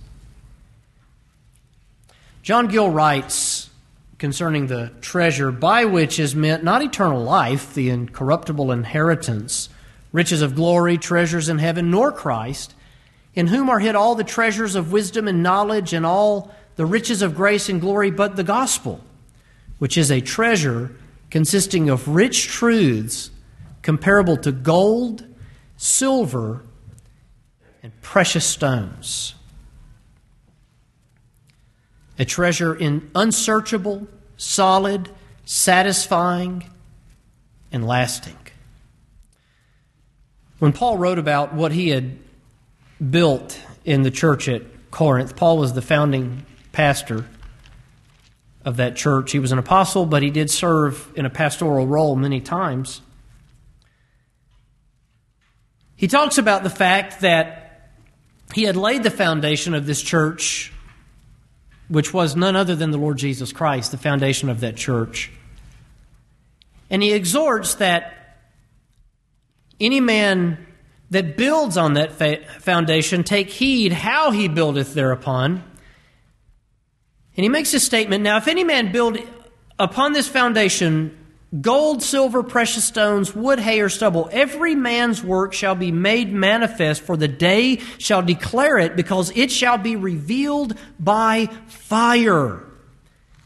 [2.42, 3.68] John Gill writes
[4.16, 9.68] concerning the treasure by which is meant not eternal life, the incorruptible inheritance,
[10.11, 12.75] riches of glory, treasures in heaven, nor Christ,
[13.35, 17.21] in whom are hid all the treasures of wisdom and knowledge and all the riches
[17.21, 19.01] of grace and glory, but the gospel,
[19.79, 20.90] which is a treasure
[21.31, 23.31] consisting of rich truths
[23.83, 25.28] comparable to gold
[25.79, 26.61] silver,
[27.83, 29.35] and precious stones.
[32.19, 35.09] A treasure in unsearchable, solid,
[35.45, 36.69] satisfying,
[37.71, 38.37] and lasting.
[40.59, 42.19] When Paul wrote about what he had
[43.11, 47.25] built in the church at Corinth, Paul was the founding pastor
[48.64, 49.31] of that church.
[49.31, 53.01] He was an apostle, but he did serve in a pastoral role many times.
[55.98, 57.90] He talks about the fact that
[58.54, 60.72] he had laid the foundation of this church,
[61.88, 65.32] which was none other than the Lord Jesus Christ, the foundation of that church.
[66.88, 68.38] And he exhorts that
[69.80, 70.68] any man
[71.11, 72.12] that builds on that
[72.62, 75.64] foundation take heed how he buildeth thereupon.
[77.37, 79.18] And he makes a statement now, if any man build
[79.80, 81.16] upon this foundation
[81.61, 84.28] gold, silver, precious stones, wood, hay, or stubble.
[84.32, 89.50] Every man's work shall be made manifest, for the day shall declare it, because it
[89.50, 92.64] shall be revealed by fire.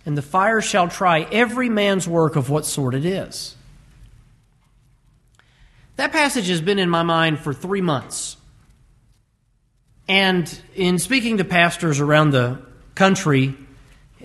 [0.04, 3.56] And the fire shall try every man's work of what sort it is.
[5.96, 8.36] That passage has been in my mind for three months.
[10.08, 12.58] And in speaking to pastors around the
[12.96, 13.54] country,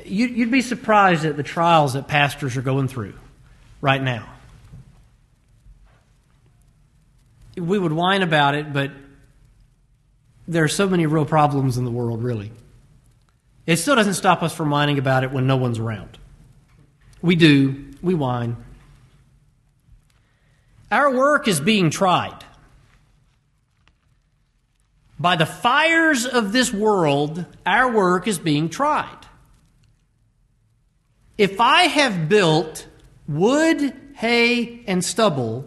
[0.03, 3.13] you'd be surprised at the trials that pastors are going through
[3.81, 4.27] right now.
[7.55, 8.91] We would whine about it, but
[10.47, 12.51] there are so many real problems in the world, really.
[13.65, 16.17] It still doesn't stop us from whining about it when no one's around.
[17.21, 18.55] We do, we whine.
[20.91, 22.43] Our work is being tried.
[25.19, 29.17] By the fires of this world, our work is being tried.
[31.37, 32.87] If I have built
[33.27, 35.65] wood, hay, and stubble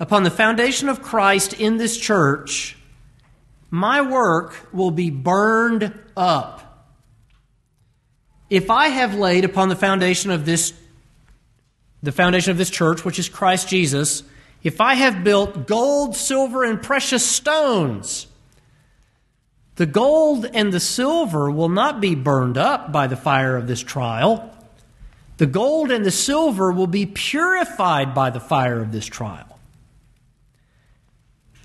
[0.00, 2.76] upon the foundation of Christ in this church,
[3.70, 6.88] my work will be burned up.
[8.50, 10.74] If I have laid upon the foundation of this
[12.02, 14.24] the foundation of this church, which is Christ Jesus,
[14.64, 18.26] if I have built gold, silver, and precious stones,
[19.76, 23.80] the gold and the silver will not be burned up by the fire of this
[23.80, 24.51] trial.
[25.42, 29.58] The gold and the silver will be purified by the fire of this trial.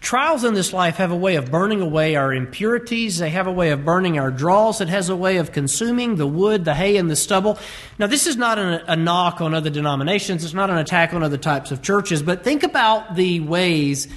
[0.01, 3.19] Trials in this life have a way of burning away our impurities.
[3.19, 4.81] They have a way of burning our dross.
[4.81, 7.59] It has a way of consuming the wood, the hay, and the stubble.
[7.99, 10.43] Now, this is not a, a knock on other denominations.
[10.43, 12.23] It's not an attack on other types of churches.
[12.23, 14.07] But think about the ways,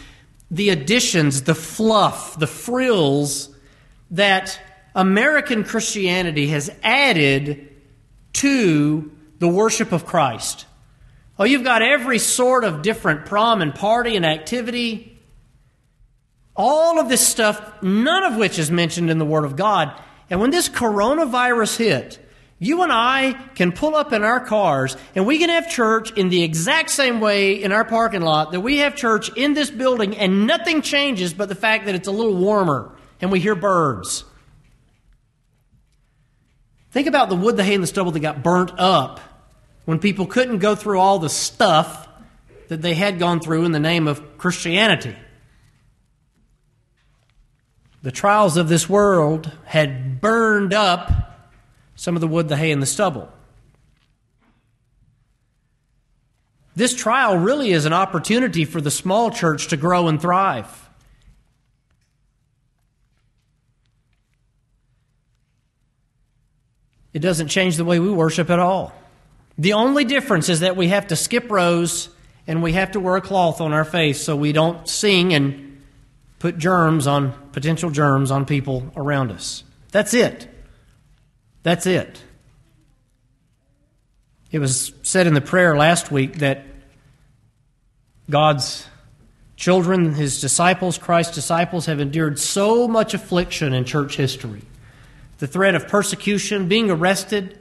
[0.50, 3.54] the additions, the fluff, the frills
[4.12, 4.58] that
[4.94, 7.68] American Christianity has added
[8.32, 10.66] to the worship of Christ.
[11.38, 15.18] Oh, you've got every sort of different prom and party and activity.
[16.54, 19.98] All of this stuff, none of which is mentioned in the Word of God.
[20.28, 22.18] And when this coronavirus hit,
[22.58, 26.28] you and I can pull up in our cars and we can have church in
[26.28, 30.18] the exact same way in our parking lot that we have church in this building,
[30.18, 34.24] and nothing changes but the fact that it's a little warmer and we hear birds.
[36.90, 39.20] Think about the wood, the hay, and the stubble that got burnt up
[39.84, 42.08] when people couldn't go through all the stuff
[42.68, 45.16] that they had gone through in the name of Christianity.
[48.02, 51.10] The trials of this world had burned up
[51.96, 53.30] some of the wood, the hay, and the stubble.
[56.76, 60.88] This trial really is an opportunity for the small church to grow and thrive.
[67.12, 68.94] It doesn't change the way we worship at all.
[69.60, 72.08] The only difference is that we have to skip rows
[72.46, 75.82] and we have to wear a cloth on our face so we don't sing and
[76.38, 79.62] put germs on potential germs on people around us.
[79.92, 80.48] That's it.
[81.62, 82.22] That's it.
[84.50, 86.64] It was said in the prayer last week that
[88.30, 88.86] God's
[89.56, 94.62] children, his disciples, Christ's disciples, have endured so much affliction in church history
[95.36, 97.58] the threat of persecution, being arrested,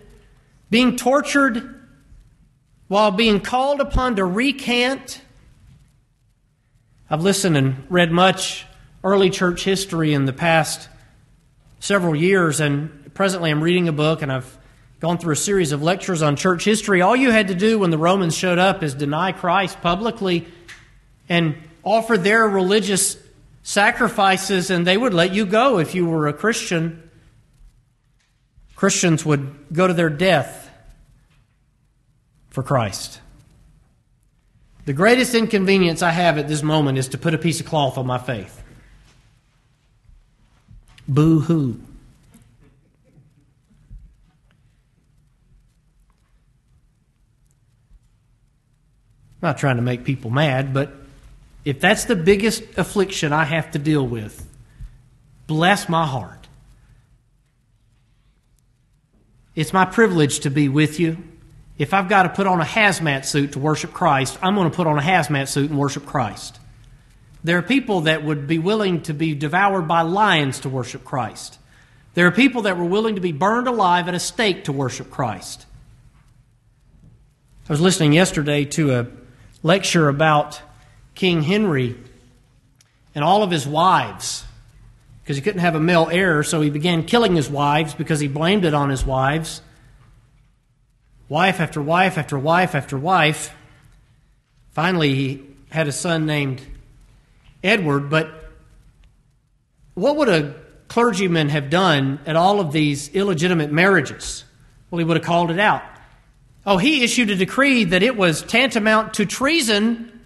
[0.69, 1.78] being tortured,
[2.89, 5.21] while being called upon to recant.
[7.09, 8.65] I've listened and read much
[9.03, 10.89] early church history in the past
[11.79, 14.57] several years, and presently I'm reading a book and I've
[14.99, 17.01] gone through a series of lectures on church history.
[17.01, 20.47] All you had to do when the Romans showed up is deny Christ publicly
[21.29, 23.17] and offer their religious
[23.61, 27.07] sacrifices, and they would let you go if you were a Christian.
[28.75, 30.68] Christians would go to their death
[32.49, 33.21] for Christ.
[34.85, 37.97] The greatest inconvenience I have at this moment is to put a piece of cloth
[37.97, 38.63] on my faith.
[41.07, 41.79] Boo hoo.
[49.41, 50.91] not trying to make people mad, but
[51.65, 54.45] if that's the biggest affliction I have to deal with,
[55.47, 56.47] bless my heart.
[59.55, 61.17] It's my privilege to be with you.
[61.79, 64.75] If I've got to put on a hazmat suit to worship Christ, I'm going to
[64.75, 66.59] put on a hazmat suit and worship Christ.
[67.41, 71.57] There are people that would be willing to be devoured by lions to worship Christ.
[72.15, 75.09] There are people that were willing to be burned alive at a stake to worship
[75.09, 75.65] Christ.
[77.69, 79.07] I was listening yesterday to a
[79.63, 80.61] lecture about
[81.15, 81.95] King Henry
[83.15, 84.43] and all of his wives
[85.23, 88.27] because he couldn't have a male heir, so he began killing his wives because he
[88.27, 89.61] blamed it on his wives.
[91.29, 93.55] Wife after wife after wife after wife.
[94.71, 96.61] Finally, he had a son named
[97.63, 98.51] Edward, but
[99.93, 100.55] what would a
[100.87, 104.43] clergyman have done at all of these illegitimate marriages?
[104.89, 105.83] Well, he would have called it out.
[106.65, 110.19] Oh, he issued a decree that it was tantamount to treason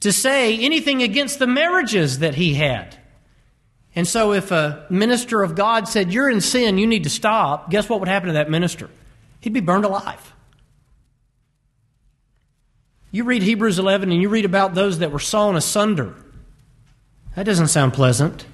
[0.00, 2.96] to say anything against the marriages that he had.
[3.96, 7.70] And so, if a minister of God said, You're in sin, you need to stop,
[7.70, 8.90] guess what would happen to that minister?
[9.40, 10.33] He'd be burned alive.
[13.14, 16.16] You read Hebrews 11 and you read about those that were sawn asunder.
[17.36, 18.44] That doesn't sound pleasant.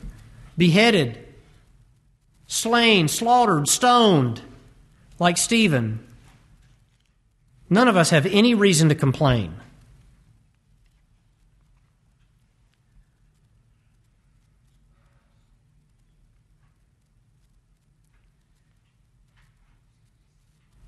[0.58, 1.16] beheaded,
[2.46, 4.42] slain, slaughtered, stoned,
[5.18, 6.06] like Stephen,
[7.70, 9.54] none of us have any reason to complain.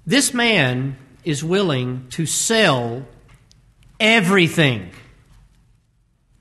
[0.04, 3.06] This man is willing to sell
[4.03, 4.90] everything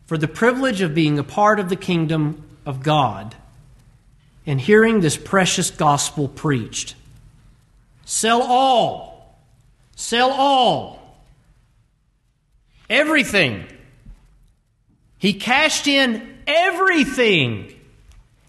[0.08, 3.36] for the privilege of being a part of the kingdom of God
[4.46, 6.96] and hearing this precious gospel preached.
[8.04, 9.38] Sell all.
[9.96, 11.00] Sell all.
[12.90, 13.66] Everything.
[15.20, 17.74] He cashed in everything.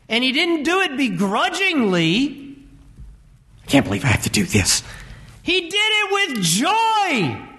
[0.08, 2.56] And he didn't do it begrudgingly.
[3.62, 4.82] I can't believe I have to do this.
[5.42, 7.51] He did it with joy.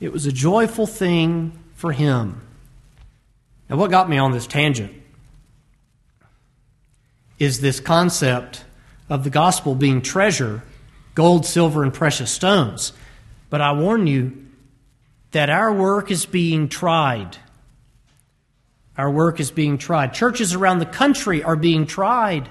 [0.00, 2.40] It was a joyful thing for him.
[3.68, 4.92] Now, what got me on this tangent
[7.38, 8.64] is this concept
[9.08, 10.62] of the gospel being treasure,
[11.14, 12.92] gold, silver, and precious stones.
[13.50, 14.46] But I warn you
[15.32, 17.36] that our work is being tried.
[18.96, 20.14] Our work is being tried.
[20.14, 22.48] Churches around the country are being tried.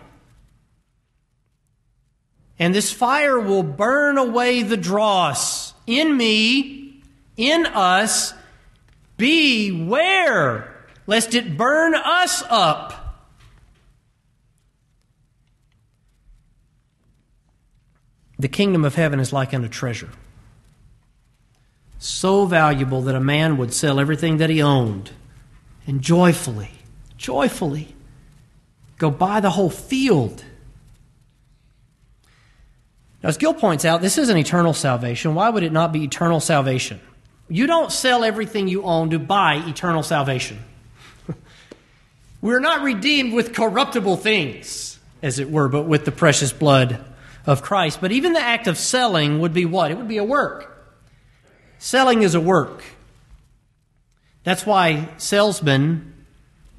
[2.60, 6.87] And this fire will burn away the dross in me,
[7.38, 8.34] in us.
[9.16, 10.74] Beware
[11.08, 13.24] lest it burn us up.
[18.38, 20.10] The kingdom of heaven is like unto a treasure,
[21.98, 25.10] so valuable that a man would sell everything that he owned
[25.88, 26.70] and joyfully,
[27.18, 27.96] joyfully
[29.00, 30.44] go buy the whole field
[33.24, 35.34] now, as Gill points out, this is an eternal salvation.
[35.34, 37.00] Why would it not be eternal salvation?
[37.50, 40.60] You don't sell everything you own to buy eternal salvation.
[42.41, 47.04] We're not redeemed with corruptible things, as it were, but with the precious blood
[47.45, 48.02] of Christ.
[48.02, 49.91] But even the act of selling would be what?
[49.91, 50.74] It would be a work.
[51.80, 52.84] Selling is a work.
[54.43, 56.14] That's why salesmen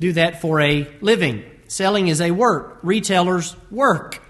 [0.00, 1.44] do that for a living.
[1.66, 2.78] Selling is a work.
[2.82, 4.22] Retailers work.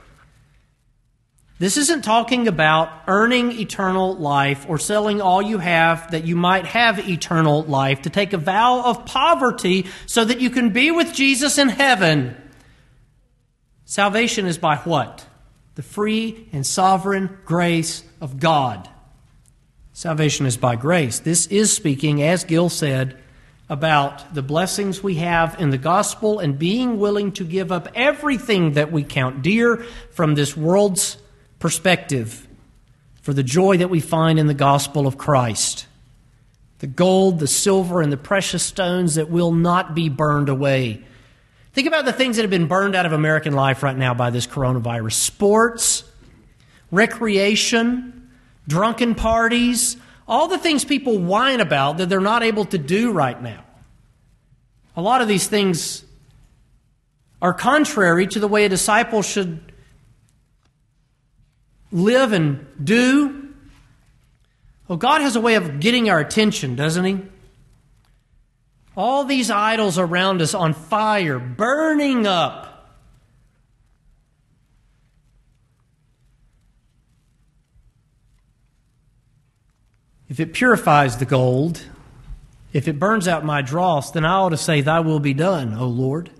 [1.58, 6.66] This isn't talking about earning eternal life or selling all you have that you might
[6.66, 11.12] have eternal life to take a vow of poverty so that you can be with
[11.12, 12.36] Jesus in heaven.
[13.84, 15.26] Salvation is by what?
[15.74, 18.88] The free and sovereign grace of God.
[19.92, 21.18] Salvation is by grace.
[21.18, 23.18] This is speaking, as Gill said,
[23.68, 28.72] about the blessings we have in the gospel and being willing to give up everything
[28.72, 29.78] that we count dear
[30.12, 31.16] from this world's
[31.58, 32.46] perspective
[33.22, 35.86] for the joy that we find in the gospel of Christ.
[36.78, 41.02] The gold, the silver, and the precious stones that will not be burned away.
[41.72, 44.30] Think about the things that have been burned out of American life right now by
[44.30, 46.04] this coronavirus sports,
[46.90, 48.30] recreation,
[48.66, 49.96] drunken parties,
[50.26, 53.64] all the things people whine about that they're not able to do right now.
[54.96, 56.04] A lot of these things
[57.40, 59.67] are contrary to the way a disciple should
[61.92, 63.48] live and do.
[64.86, 67.22] Well, God has a way of getting our attention, doesn't He?
[68.96, 72.68] All these idols around us on fire, burning up.
[80.28, 81.82] If it purifies the gold,
[82.72, 85.74] if it burns out my dross, then I ought to say, Thy will be done,
[85.74, 86.30] O Lord.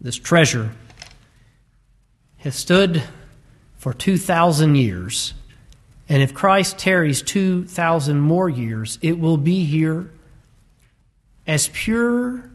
[0.00, 0.72] This treasure
[2.48, 3.02] has stood
[3.76, 5.34] for 2,000 years.
[6.08, 10.10] And if Christ tarries 2,000 more years, it will be here
[11.46, 12.50] as pure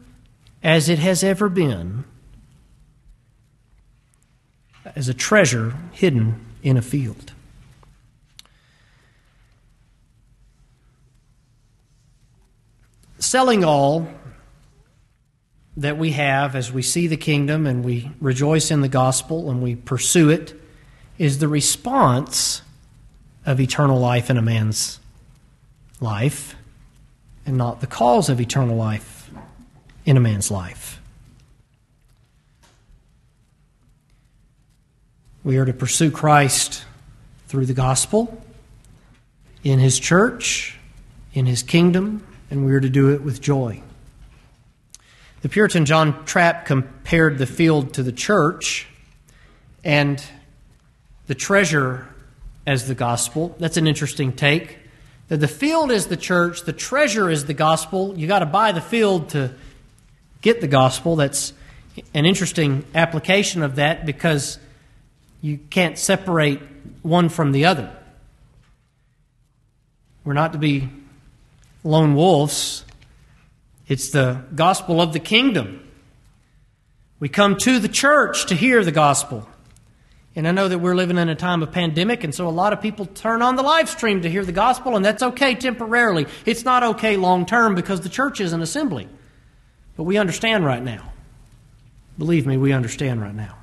[0.64, 2.02] as it has ever been,
[4.96, 7.32] as a treasure hidden in a field.
[13.20, 14.08] Selling all
[15.76, 19.62] that we have as we see the kingdom and we rejoice in the gospel and
[19.62, 20.54] we pursue it
[21.18, 22.62] is the response
[23.44, 25.00] of eternal life in a man's
[26.00, 26.54] life
[27.46, 29.30] and not the cause of eternal life
[30.04, 31.00] in a man's life.
[35.42, 36.84] We are to pursue Christ
[37.48, 38.42] through the gospel,
[39.62, 40.78] in his church,
[41.34, 43.82] in his kingdom, and we are to do it with joy.
[45.44, 48.86] The Puritan John Trapp compared the field to the church
[49.84, 50.24] and
[51.26, 52.08] the treasure
[52.66, 53.54] as the gospel.
[53.58, 54.78] That's an interesting take.
[55.28, 58.18] That the field is the church, the treasure is the gospel.
[58.18, 59.52] You got to buy the field to
[60.40, 61.14] get the gospel.
[61.14, 61.52] That's
[62.14, 64.58] an interesting application of that because
[65.42, 66.62] you can't separate
[67.02, 67.94] one from the other.
[70.24, 70.88] We're not to be
[71.82, 72.86] lone wolves.
[73.86, 75.80] It's the gospel of the kingdom.
[77.20, 79.48] We come to the church to hear the gospel.
[80.36, 82.72] And I know that we're living in a time of pandemic, and so a lot
[82.72, 86.26] of people turn on the live stream to hear the gospel, and that's okay temporarily.
[86.44, 89.08] It's not okay long term because the church is an assembly.
[89.96, 91.12] But we understand right now.
[92.18, 93.56] Believe me, we understand right now.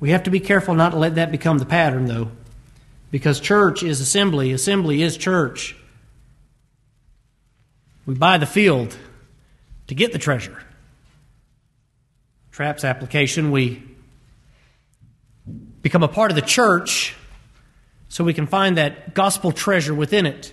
[0.00, 2.30] We have to be careful not to let that become the pattern, though,
[3.12, 5.76] because church is assembly, assembly is church.
[8.06, 8.96] We buy the field
[9.86, 10.62] to get the treasure.
[12.50, 13.82] Trapp's application, we
[15.82, 17.16] become a part of the church
[18.08, 20.52] so we can find that gospel treasure within it.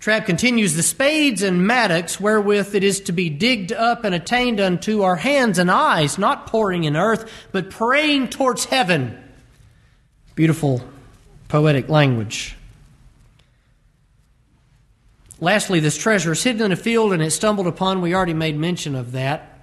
[0.00, 4.60] Trapp continues the spades and mattocks wherewith it is to be digged up and attained
[4.60, 9.18] unto our hands and eyes, not pouring in earth, but praying towards heaven.
[10.36, 10.82] Beautiful
[11.48, 12.54] poetic language.
[15.40, 18.00] Lastly, this treasure is hidden in a field and it's stumbled upon.
[18.00, 19.54] We already made mention of that.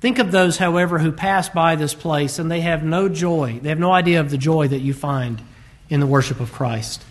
[0.00, 3.58] Think of those, however, who pass by this place and they have no joy.
[3.62, 5.42] They have no idea of the joy that you find
[5.88, 7.02] in the worship of Christ.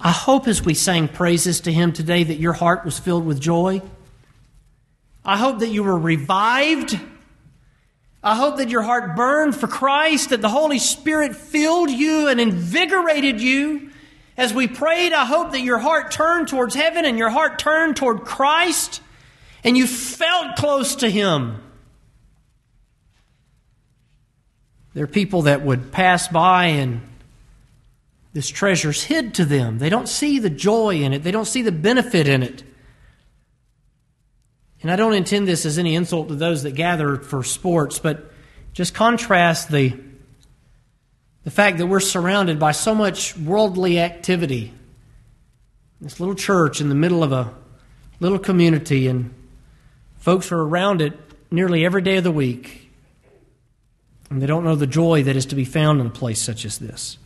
[0.00, 3.40] I hope as we sang praises to Him today that your heart was filled with
[3.40, 3.80] joy.
[5.24, 6.98] I hope that you were revived.
[8.24, 12.40] I hope that your heart burned for Christ, that the Holy Spirit filled you and
[12.40, 13.91] invigorated you.
[14.42, 17.94] As we prayed, I hope that your heart turned towards heaven and your heart turned
[17.94, 19.00] toward Christ
[19.62, 21.62] and you felt close to Him.
[24.94, 27.02] There are people that would pass by and
[28.32, 29.78] this treasure's hid to them.
[29.78, 32.64] They don't see the joy in it, they don't see the benefit in it.
[34.82, 38.32] And I don't intend this as any insult to those that gather for sports, but
[38.72, 39.96] just contrast the,
[41.44, 44.72] the fact that we're surrounded by so much worldly activity.
[46.00, 47.52] This little church in the middle of a
[48.20, 49.32] little community, and
[50.18, 51.14] folks are around it
[51.50, 52.90] nearly every day of the week.
[54.30, 56.64] And they don't know the joy that is to be found in a place such
[56.64, 57.18] as this.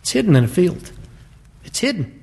[0.00, 0.92] It's hidden in a field.
[1.64, 2.22] It's hidden.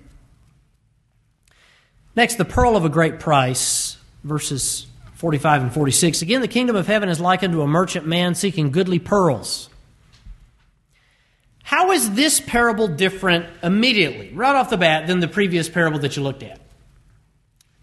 [2.16, 6.22] Next, the pearl of a great price, verses 45 and 46.
[6.22, 9.70] Again, the kingdom of heaven is likened to a merchant man seeking goodly pearls.
[11.64, 16.16] How is this parable different immediately, right off the bat, than the previous parable that
[16.16, 16.60] you looked at?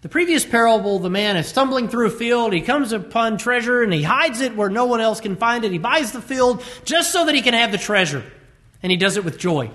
[0.03, 2.53] The previous parable, the man is stumbling through a field.
[2.53, 5.73] He comes upon treasure and he hides it where no one else can find it.
[5.73, 8.25] He buys the field just so that he can have the treasure.
[8.83, 9.71] And he does it with joy.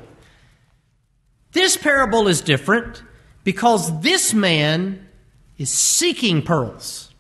[1.51, 3.03] This parable is different
[3.43, 5.07] because this man
[5.57, 7.13] is seeking pearls.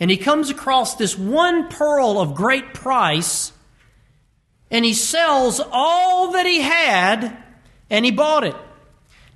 [0.00, 3.52] And he comes across this one pearl of great price,
[4.70, 7.36] and he sells all that he had,
[7.90, 8.56] and he bought it.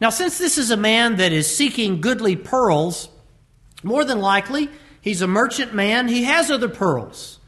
[0.01, 3.09] Now, since this is a man that is seeking goodly pearls,
[3.83, 4.69] more than likely
[5.01, 6.09] he's a merchant man.
[6.09, 7.39] He has other pearls.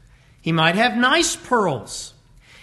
[0.41, 2.13] He might have nice pearls.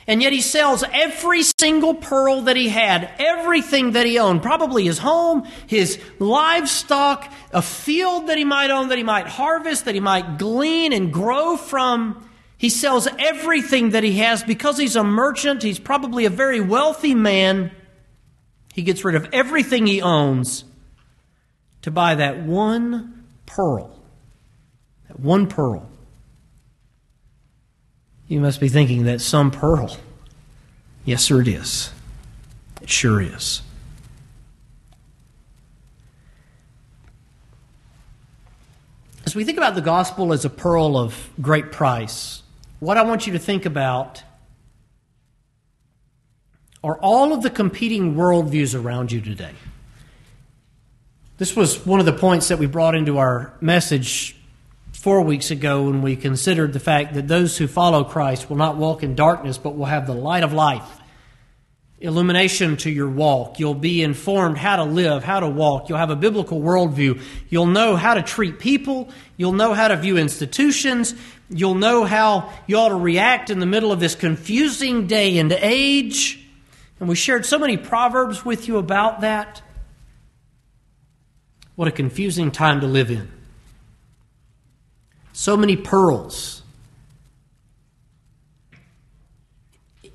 [0.06, 4.84] And yet he sells every single pearl that he had, everything that he owned, probably
[4.84, 9.94] his home, his livestock, a field that he might own, that he might harvest, that
[9.94, 12.28] he might glean and grow from.
[12.62, 15.64] He sells everything that he has because he's a merchant.
[15.64, 17.72] He's probably a very wealthy man.
[18.72, 20.62] He gets rid of everything he owns
[21.82, 23.98] to buy that one pearl.
[25.08, 25.90] That one pearl.
[28.28, 29.96] You must be thinking that some pearl.
[31.04, 31.90] Yes, sir, it is.
[32.80, 33.60] It sure is.
[39.26, 42.41] As we think about the gospel as a pearl of great price,
[42.82, 44.24] what I want you to think about
[46.82, 49.52] are all of the competing worldviews around you today.
[51.38, 54.34] This was one of the points that we brought into our message
[54.90, 58.76] four weeks ago when we considered the fact that those who follow Christ will not
[58.76, 60.98] walk in darkness, but will have the light of life.
[62.02, 63.60] Illumination to your walk.
[63.60, 65.88] You'll be informed how to live, how to walk.
[65.88, 67.22] You'll have a biblical worldview.
[67.48, 69.08] You'll know how to treat people.
[69.36, 71.14] You'll know how to view institutions.
[71.48, 75.52] You'll know how you ought to react in the middle of this confusing day and
[75.52, 76.44] age.
[76.98, 79.62] And we shared so many proverbs with you about that.
[81.76, 83.30] What a confusing time to live in
[85.32, 86.62] so many pearls.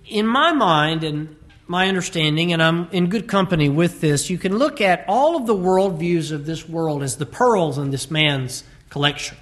[0.06, 1.37] In my mind, and
[1.68, 5.48] my understanding, and I'm in good company with this, you can look at all of
[5.48, 9.38] the worldviews of this world as the pearls in this man's collection.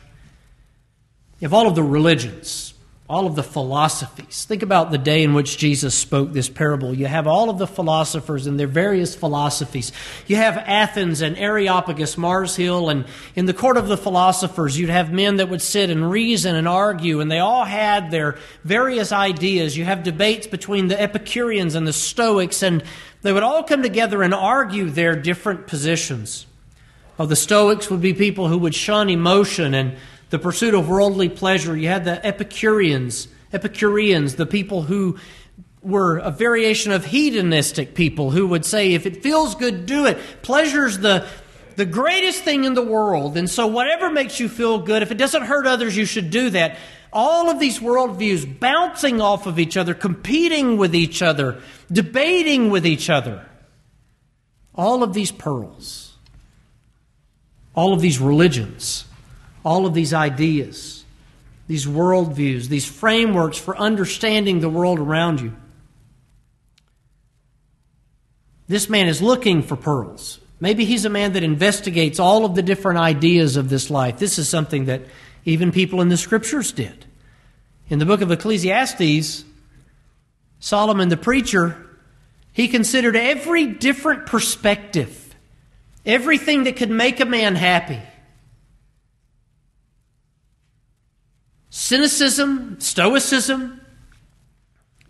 [1.39, 2.74] You have all of the religions,
[3.07, 4.45] all of the philosophies.
[4.45, 6.91] Think about the day in which Jesus spoke this parable.
[6.91, 9.91] You have all of the philosophers and their various philosophies.
[10.25, 14.89] You have Athens and Areopagus, Mars Hill, and in the court of the philosophers, you'd
[14.89, 19.11] have men that would sit and reason and argue, and they all had their various
[19.11, 19.77] ideas.
[19.77, 22.83] You have debates between the Epicureans and the Stoics, and
[23.21, 26.47] they would all come together and argue their different positions.
[27.19, 29.95] Oh, the Stoics would be people who would shun emotion and
[30.29, 31.75] the pursuit of worldly pleasure.
[31.75, 35.17] You had the Epicureans, Epicureans, the people who
[35.81, 40.17] were a variation of hedonistic people who would say, if it feels good, do it.
[40.41, 41.27] Pleasure's the
[41.75, 45.17] the greatest thing in the world, and so whatever makes you feel good, if it
[45.17, 46.77] doesn't hurt others, you should do that.
[47.11, 51.61] All of these worldviews bouncing off of each other, competing with each other,
[51.91, 53.45] debating with each other.
[54.73, 56.13] All of these pearls,
[57.73, 59.05] all of these religions
[59.65, 61.03] all of these ideas,
[61.67, 65.55] these worldviews, these frameworks for understanding the world around you.
[68.67, 70.39] This man is looking for pearls.
[70.59, 74.19] Maybe he's a man that investigates all of the different ideas of this life.
[74.19, 75.01] This is something that
[75.43, 77.05] even people in the scriptures did.
[77.89, 79.43] In the book of Ecclesiastes,
[80.59, 81.77] Solomon the preacher,
[82.53, 85.35] he considered every different perspective,
[86.05, 88.01] everything that could make a man happy.
[91.75, 93.81] Cynicism, stoicism,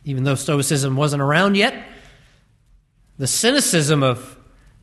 [0.04, 1.88] even though stoicism wasn't around yet.
[3.20, 4.36] The cynicism of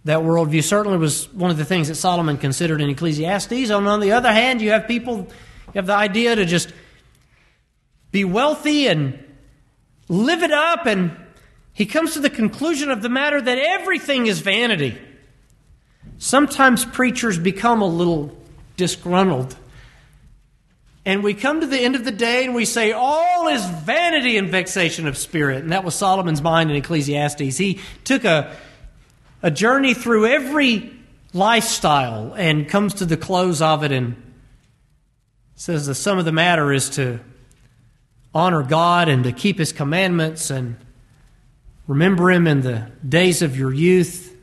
[0.04, 3.70] that worldview certainly was one of the things that Solomon considered in Ecclesiastes.
[3.70, 6.72] And on the other hand, you have people, you have the idea to just
[8.12, 9.18] be wealthy and
[10.08, 10.86] live it up.
[10.86, 11.16] And
[11.72, 14.96] he comes to the conclusion of the matter that everything is vanity.
[16.18, 18.36] Sometimes preachers become a little
[18.76, 19.56] disgruntled
[21.04, 24.36] and we come to the end of the day and we say, All is vanity
[24.36, 25.62] and vexation of spirit.
[25.62, 27.56] And that was Solomon's mind in Ecclesiastes.
[27.56, 28.54] He took a,
[29.42, 30.92] a journey through every
[31.32, 34.14] lifestyle and comes to the close of it and
[35.56, 37.18] says the sum of the matter is to
[38.32, 40.76] honor God and to keep His commandments and
[41.88, 44.36] remember Him in the days of your youth.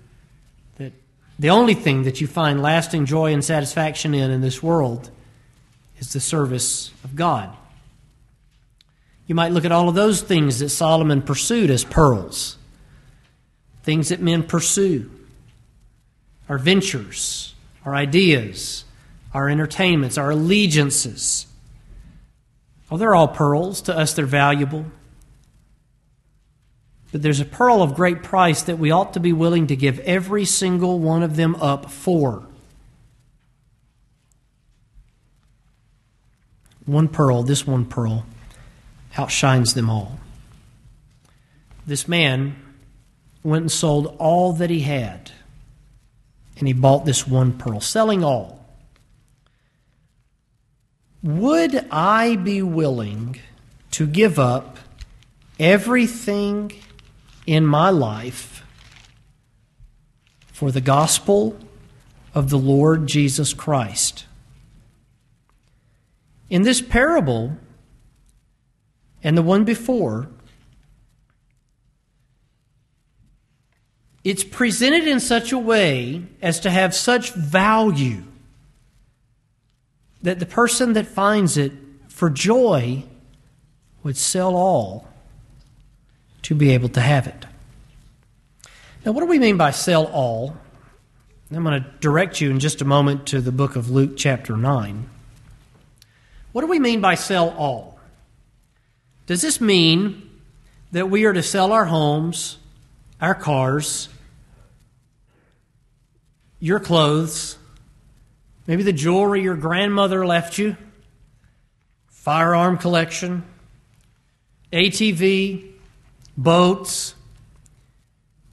[0.75, 0.91] That
[1.37, 5.09] the only thing that you find lasting joy and satisfaction in in this world
[5.99, 7.55] is the service of God.
[9.27, 12.57] You might look at all of those things that Solomon pursued as pearls,
[13.83, 15.11] things that men pursue,
[16.47, 17.53] our ventures,
[17.85, 18.85] our ideas,
[19.33, 21.45] our entertainments, our allegiances.
[22.89, 23.81] Oh, they're all pearls.
[23.83, 24.85] To us, they're valuable.
[27.11, 29.99] But there's a pearl of great price that we ought to be willing to give
[29.99, 32.48] every single one of them up for.
[36.89, 38.25] One pearl, this one pearl,
[39.15, 40.19] outshines them all.
[41.85, 42.55] This man
[43.43, 45.31] went and sold all that he had,
[46.57, 48.65] and he bought this one pearl, selling all.
[51.21, 53.37] Would I be willing
[53.91, 54.79] to give up
[55.59, 56.71] everything
[57.45, 58.63] in my life
[60.47, 61.55] for the gospel
[62.33, 64.25] of the Lord Jesus Christ?
[66.49, 67.57] In this parable
[69.23, 70.29] and the one before,
[74.23, 78.23] it's presented in such a way as to have such value
[80.21, 81.71] that the person that finds it
[82.07, 83.03] for joy
[84.03, 85.07] would sell all
[86.41, 87.45] to be able to have it.
[89.05, 90.57] Now, what do we mean by sell all?
[91.51, 94.55] I'm going to direct you in just a moment to the book of Luke, chapter
[94.55, 95.09] 9.
[96.51, 97.99] What do we mean by sell all?
[99.27, 100.29] Does this mean
[100.91, 102.57] that we are to sell our homes,
[103.21, 104.09] our cars,
[106.59, 107.57] your clothes,
[108.65, 110.75] maybe the jewelry your grandmother left you,
[112.07, 113.43] firearm collection,
[114.73, 115.71] ATV,
[116.35, 117.13] boats,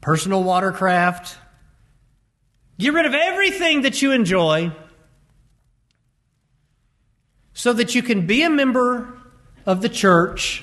[0.02, 1.38] personal watercraft?
[2.78, 4.72] Get rid of everything that you enjoy
[7.56, 9.18] so that you can be a member
[9.64, 10.62] of the church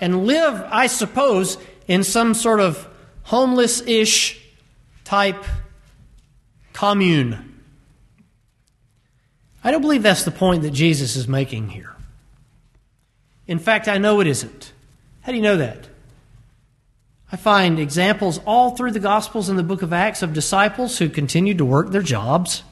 [0.00, 2.86] and live, I suppose, in some sort of
[3.24, 4.40] homeless ish
[5.02, 5.44] type
[6.72, 7.60] commune.
[9.64, 11.96] I don't believe that's the point that Jesus is making here.
[13.48, 14.72] In fact, I know it isn't.
[15.22, 15.88] How do you know that?
[17.32, 21.08] I find examples all through the Gospels and the book of Acts of disciples who
[21.08, 22.62] continued to work their jobs.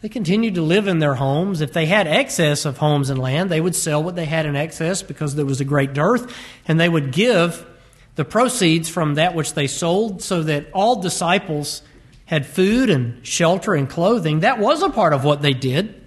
[0.00, 1.60] They continued to live in their homes.
[1.60, 4.54] If they had excess of homes and land, they would sell what they had in
[4.54, 6.32] excess because there was a great dearth,
[6.68, 7.66] and they would give
[8.14, 11.82] the proceeds from that which they sold so that all disciples
[12.26, 14.40] had food and shelter and clothing.
[14.40, 16.06] That was a part of what they did.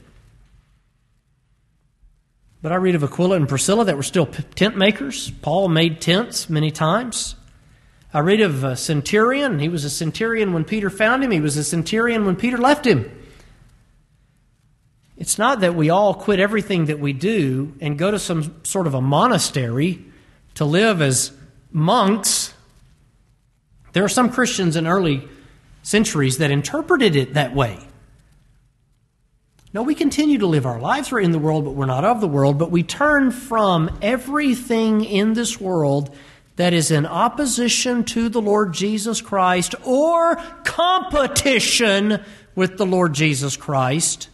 [2.62, 5.32] But I read of Aquila and Priscilla that were still tent makers.
[5.42, 7.36] Paul made tents many times.
[8.14, 9.60] I read of a centurion.
[9.60, 12.86] He was a centurion when Peter found him, he was a centurion when Peter left
[12.86, 13.10] him.
[15.22, 18.88] It's not that we all quit everything that we do and go to some sort
[18.88, 20.04] of a monastery
[20.56, 21.32] to live as
[21.72, 22.56] monks.
[23.94, 25.30] There are some Christians in early
[25.84, 27.78] centuries that interpreted it that way.
[29.76, 31.12] No, we continue to live our lives.
[31.12, 32.58] We're in the world, but we're not of the world.
[32.58, 36.16] But we turn from everything in this world
[36.56, 43.56] that is in opposition to the Lord Jesus Christ or competition with the Lord Jesus
[43.56, 44.28] Christ.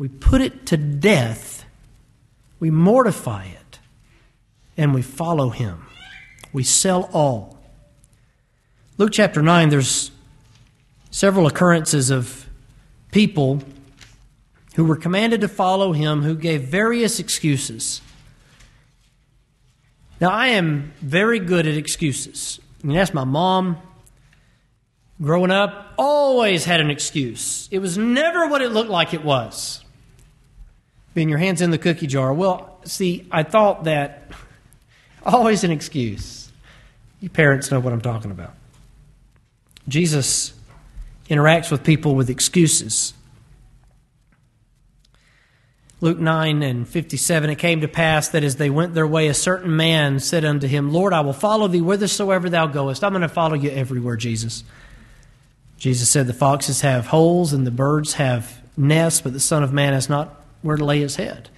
[0.00, 1.66] We put it to death,
[2.58, 3.78] we mortify it,
[4.74, 5.84] and we follow Him.
[6.54, 7.58] We sell all.
[8.96, 10.10] Luke chapter 9, there's
[11.10, 12.46] several occurrences of
[13.12, 13.62] people
[14.76, 18.00] who were commanded to follow him who gave various excuses.
[20.18, 22.58] Now, I am very good at excuses.
[22.82, 23.76] I mean, that's my mom.
[25.20, 27.68] Growing up, always had an excuse.
[27.70, 29.84] It was never what it looked like it was.
[31.14, 32.32] Being your hands in the cookie jar.
[32.32, 34.30] Well, see, I thought that
[35.26, 36.50] always an excuse.
[37.20, 38.54] You parents know what I'm talking about.
[39.88, 40.54] Jesus
[41.28, 43.14] interacts with people with excuses.
[46.02, 49.34] Luke 9 and 57, it came to pass that as they went their way, a
[49.34, 53.04] certain man said unto him, Lord, I will follow thee whithersoever thou goest.
[53.04, 54.64] I'm going to follow you everywhere, Jesus.
[55.76, 59.74] Jesus said, The foxes have holes and the birds have nests, but the Son of
[59.74, 61.50] Man has not where to lay his head.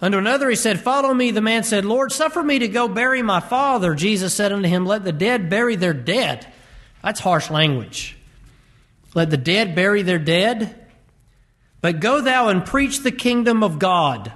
[0.00, 1.30] Unto another he said, Follow me.
[1.30, 3.94] The man said, Lord, suffer me to go bury my father.
[3.94, 6.46] Jesus said unto him, Let the dead bury their dead.
[7.02, 8.16] That's harsh language.
[9.14, 10.86] Let the dead bury their dead.
[11.80, 14.32] But go thou and preach the kingdom of God.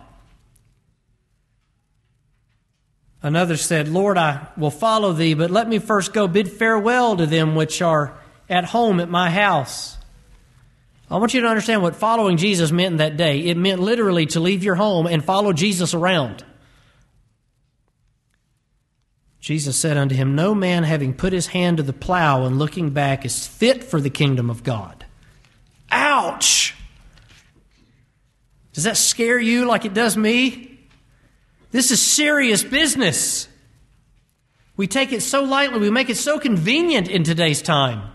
[3.23, 7.27] Another said, Lord, I will follow thee, but let me first go bid farewell to
[7.27, 8.19] them which are
[8.49, 9.99] at home at my house.
[11.11, 13.41] I want you to understand what following Jesus meant in that day.
[13.41, 16.45] It meant literally to leave your home and follow Jesus around.
[19.41, 22.91] Jesus said unto him, No man having put his hand to the plow and looking
[22.91, 25.05] back is fit for the kingdom of God.
[25.91, 26.75] Ouch!
[28.73, 30.79] Does that scare you like it does me?
[31.73, 33.49] This is serious business.
[34.77, 38.13] We take it so lightly, we make it so convenient in today's time.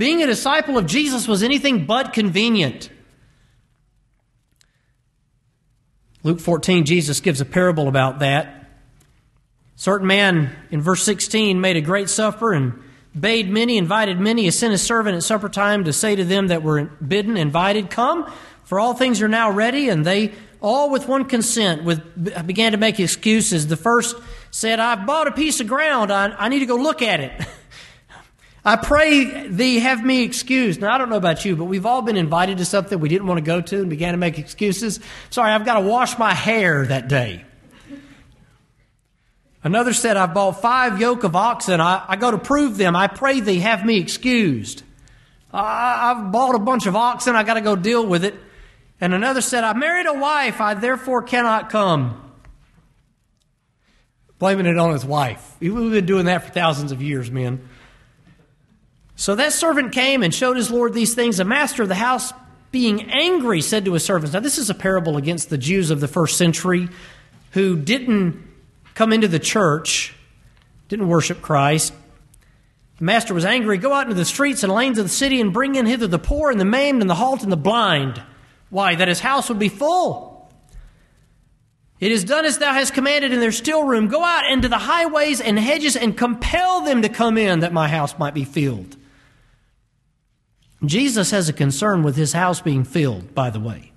[0.00, 2.88] Being a disciple of Jesus was anything but convenient.
[6.22, 8.66] Luke 14, Jesus gives a parable about that
[9.76, 12.82] certain man in verse 16 made a great supper and
[13.18, 14.44] bade many, invited many.
[14.44, 17.90] He sent his servant at supper time to say to them that were bidden, invited,
[17.90, 18.32] Come,
[18.64, 19.90] for all things are now ready.
[19.90, 20.32] And they
[20.62, 22.00] all with one consent with,
[22.46, 23.66] began to make excuses.
[23.66, 24.16] The first
[24.50, 26.10] said, I've bought a piece of ground.
[26.10, 27.46] I, I need to go look at it.
[28.64, 30.80] I pray thee have me excused.
[30.80, 33.26] Now, I don't know about you, but we've all been invited to something we didn't
[33.26, 35.00] want to go to and began to make excuses.
[35.30, 37.44] Sorry, I've got to wash my hair that day.
[39.62, 41.80] Another said, I've bought five yoke of oxen.
[41.80, 42.96] I, I go to prove them.
[42.96, 44.82] I pray thee, have me excused.
[45.52, 47.36] I, I've bought a bunch of oxen.
[47.36, 48.34] I got to go deal with it.
[49.00, 50.60] And another said, I married a wife.
[50.60, 52.30] I therefore cannot come.
[54.38, 55.56] Blaming it on his wife.
[55.60, 57.68] We've been doing that for thousands of years, men.
[59.20, 61.36] So that servant came and showed his Lord these things.
[61.36, 62.32] The master of the house,
[62.72, 66.00] being angry, said to his servants, Now, this is a parable against the Jews of
[66.00, 66.88] the first century
[67.50, 68.42] who didn't
[68.94, 70.14] come into the church,
[70.88, 71.92] didn't worship Christ.
[72.96, 73.76] The master was angry.
[73.76, 76.18] Go out into the streets and lanes of the city and bring in hither the
[76.18, 78.22] poor and the maimed and the halt and the blind.
[78.70, 78.94] Why?
[78.94, 80.50] That his house would be full.
[81.98, 84.08] It is done as thou hast commanded in their still room.
[84.08, 87.86] Go out into the highways and hedges and compel them to come in that my
[87.86, 88.96] house might be filled.
[90.84, 93.92] Jesus has a concern with his house being filled, by the way.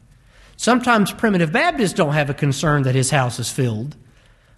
[0.58, 3.96] Sometimes primitive Baptists don't have a concern that his house is filled.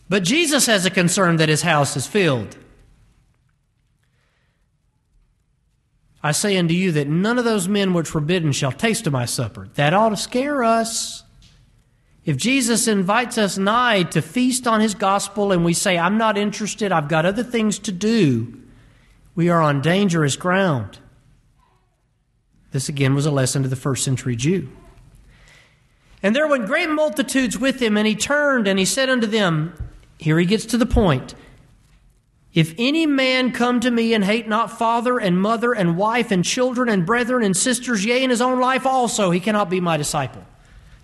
[0.09, 2.57] But Jesus has a concern that his house is filled.
[6.21, 9.13] I say unto you that none of those men which were bidden shall taste of
[9.13, 9.69] my supper.
[9.75, 11.23] That ought to scare us.
[12.23, 16.37] If Jesus invites us nigh to feast on his gospel and we say, I'm not
[16.37, 18.59] interested, I've got other things to do,
[19.35, 20.97] we are on dangerous ground.
[22.75, 24.67] This again was a lesson to the first century Jew.
[26.21, 29.73] And there went great multitudes with him, and he turned and he said unto them,
[30.17, 31.35] Here he gets to the point.
[32.53, 36.43] If any man come to me and hate not father and mother and wife and
[36.43, 39.95] children and brethren and sisters, yea, in his own life also, he cannot be my
[39.95, 40.43] disciple.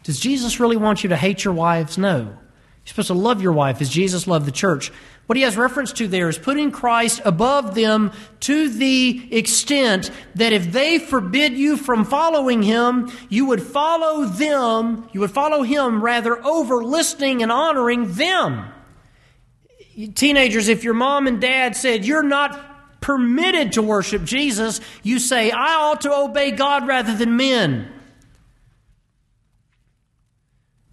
[0.03, 1.97] Does Jesus really want you to hate your wives?
[1.97, 2.37] No.
[2.85, 4.91] You're supposed to love your wife as Jesus loved the church.
[5.27, 8.11] What he has reference to there is putting Christ above them
[8.41, 15.07] to the extent that if they forbid you from following him, you would follow them,
[15.13, 18.65] you would follow him rather over listening and honoring them.
[20.15, 25.51] Teenagers, if your mom and dad said you're not permitted to worship Jesus, you say,
[25.51, 27.91] I ought to obey God rather than men.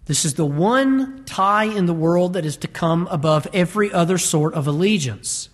[0.09, 4.17] This is the one tie in the world that is to come above every other
[4.17, 5.49] sort of allegiance.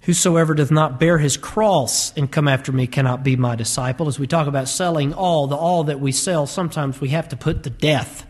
[0.00, 4.08] Whosoever doth not bear his cross and come after me cannot be my disciple.
[4.08, 7.36] As we talk about selling all, the all that we sell, sometimes we have to
[7.36, 8.26] put to death.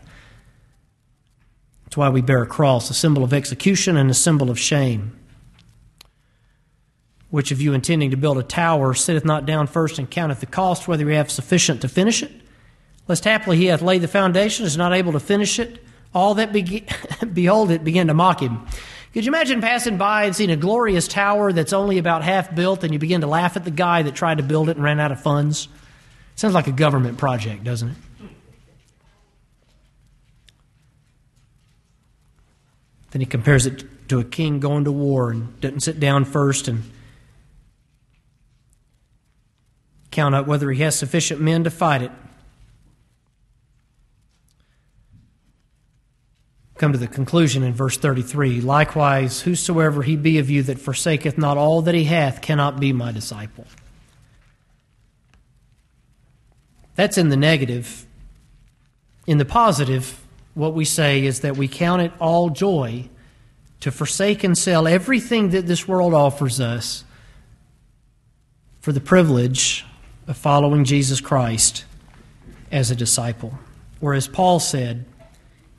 [1.85, 5.19] That's why we bear a cross, a symbol of execution and a symbol of shame.
[7.31, 10.47] Which of you intending to build a tower sitteth not down first and counteth the
[10.47, 12.42] cost, whether he have sufficient to finish it?
[13.09, 15.83] Lest haply he hath laid the foundation, is not able to finish it.
[16.15, 16.87] All that be-
[17.33, 18.67] behold it begin to mock him.
[19.13, 22.83] Could you imagine passing by and seeing a glorious tower that's only about half built,
[22.83, 25.01] and you begin to laugh at the guy that tried to build it and ran
[25.01, 25.69] out of funds?
[26.35, 27.97] Sounds like a government project, doesn't it?
[33.11, 36.67] Then he compares it to a king going to war and doesn't sit down first
[36.67, 36.83] and
[40.11, 42.11] count out whether he has sufficient men to fight it.
[46.83, 51.39] Come to the conclusion in verse 33 Likewise, whosoever he be of you that forsaketh
[51.39, 53.65] not all that he hath cannot be my disciple.
[56.97, 58.05] That's in the negative.
[59.29, 60.21] In the positive,
[60.55, 63.09] what we say is that we count it all joy
[63.79, 67.05] to forsake and sell everything that this world offers us
[68.81, 69.87] for the privilege
[70.27, 71.85] of following Jesus Christ
[72.73, 73.57] as a disciple.
[74.01, 75.05] Or as Paul said,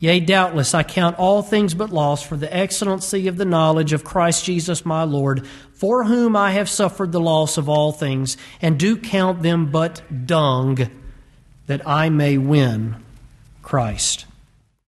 [0.04, 4.04] Yea, doubtless, I count all things but loss for the excellency of the knowledge of
[4.04, 8.78] Christ Jesus my Lord, for whom I have suffered the loss of all things, and
[8.78, 10.90] do count them but dung,
[11.68, 12.98] that I may win
[13.62, 14.26] Christ.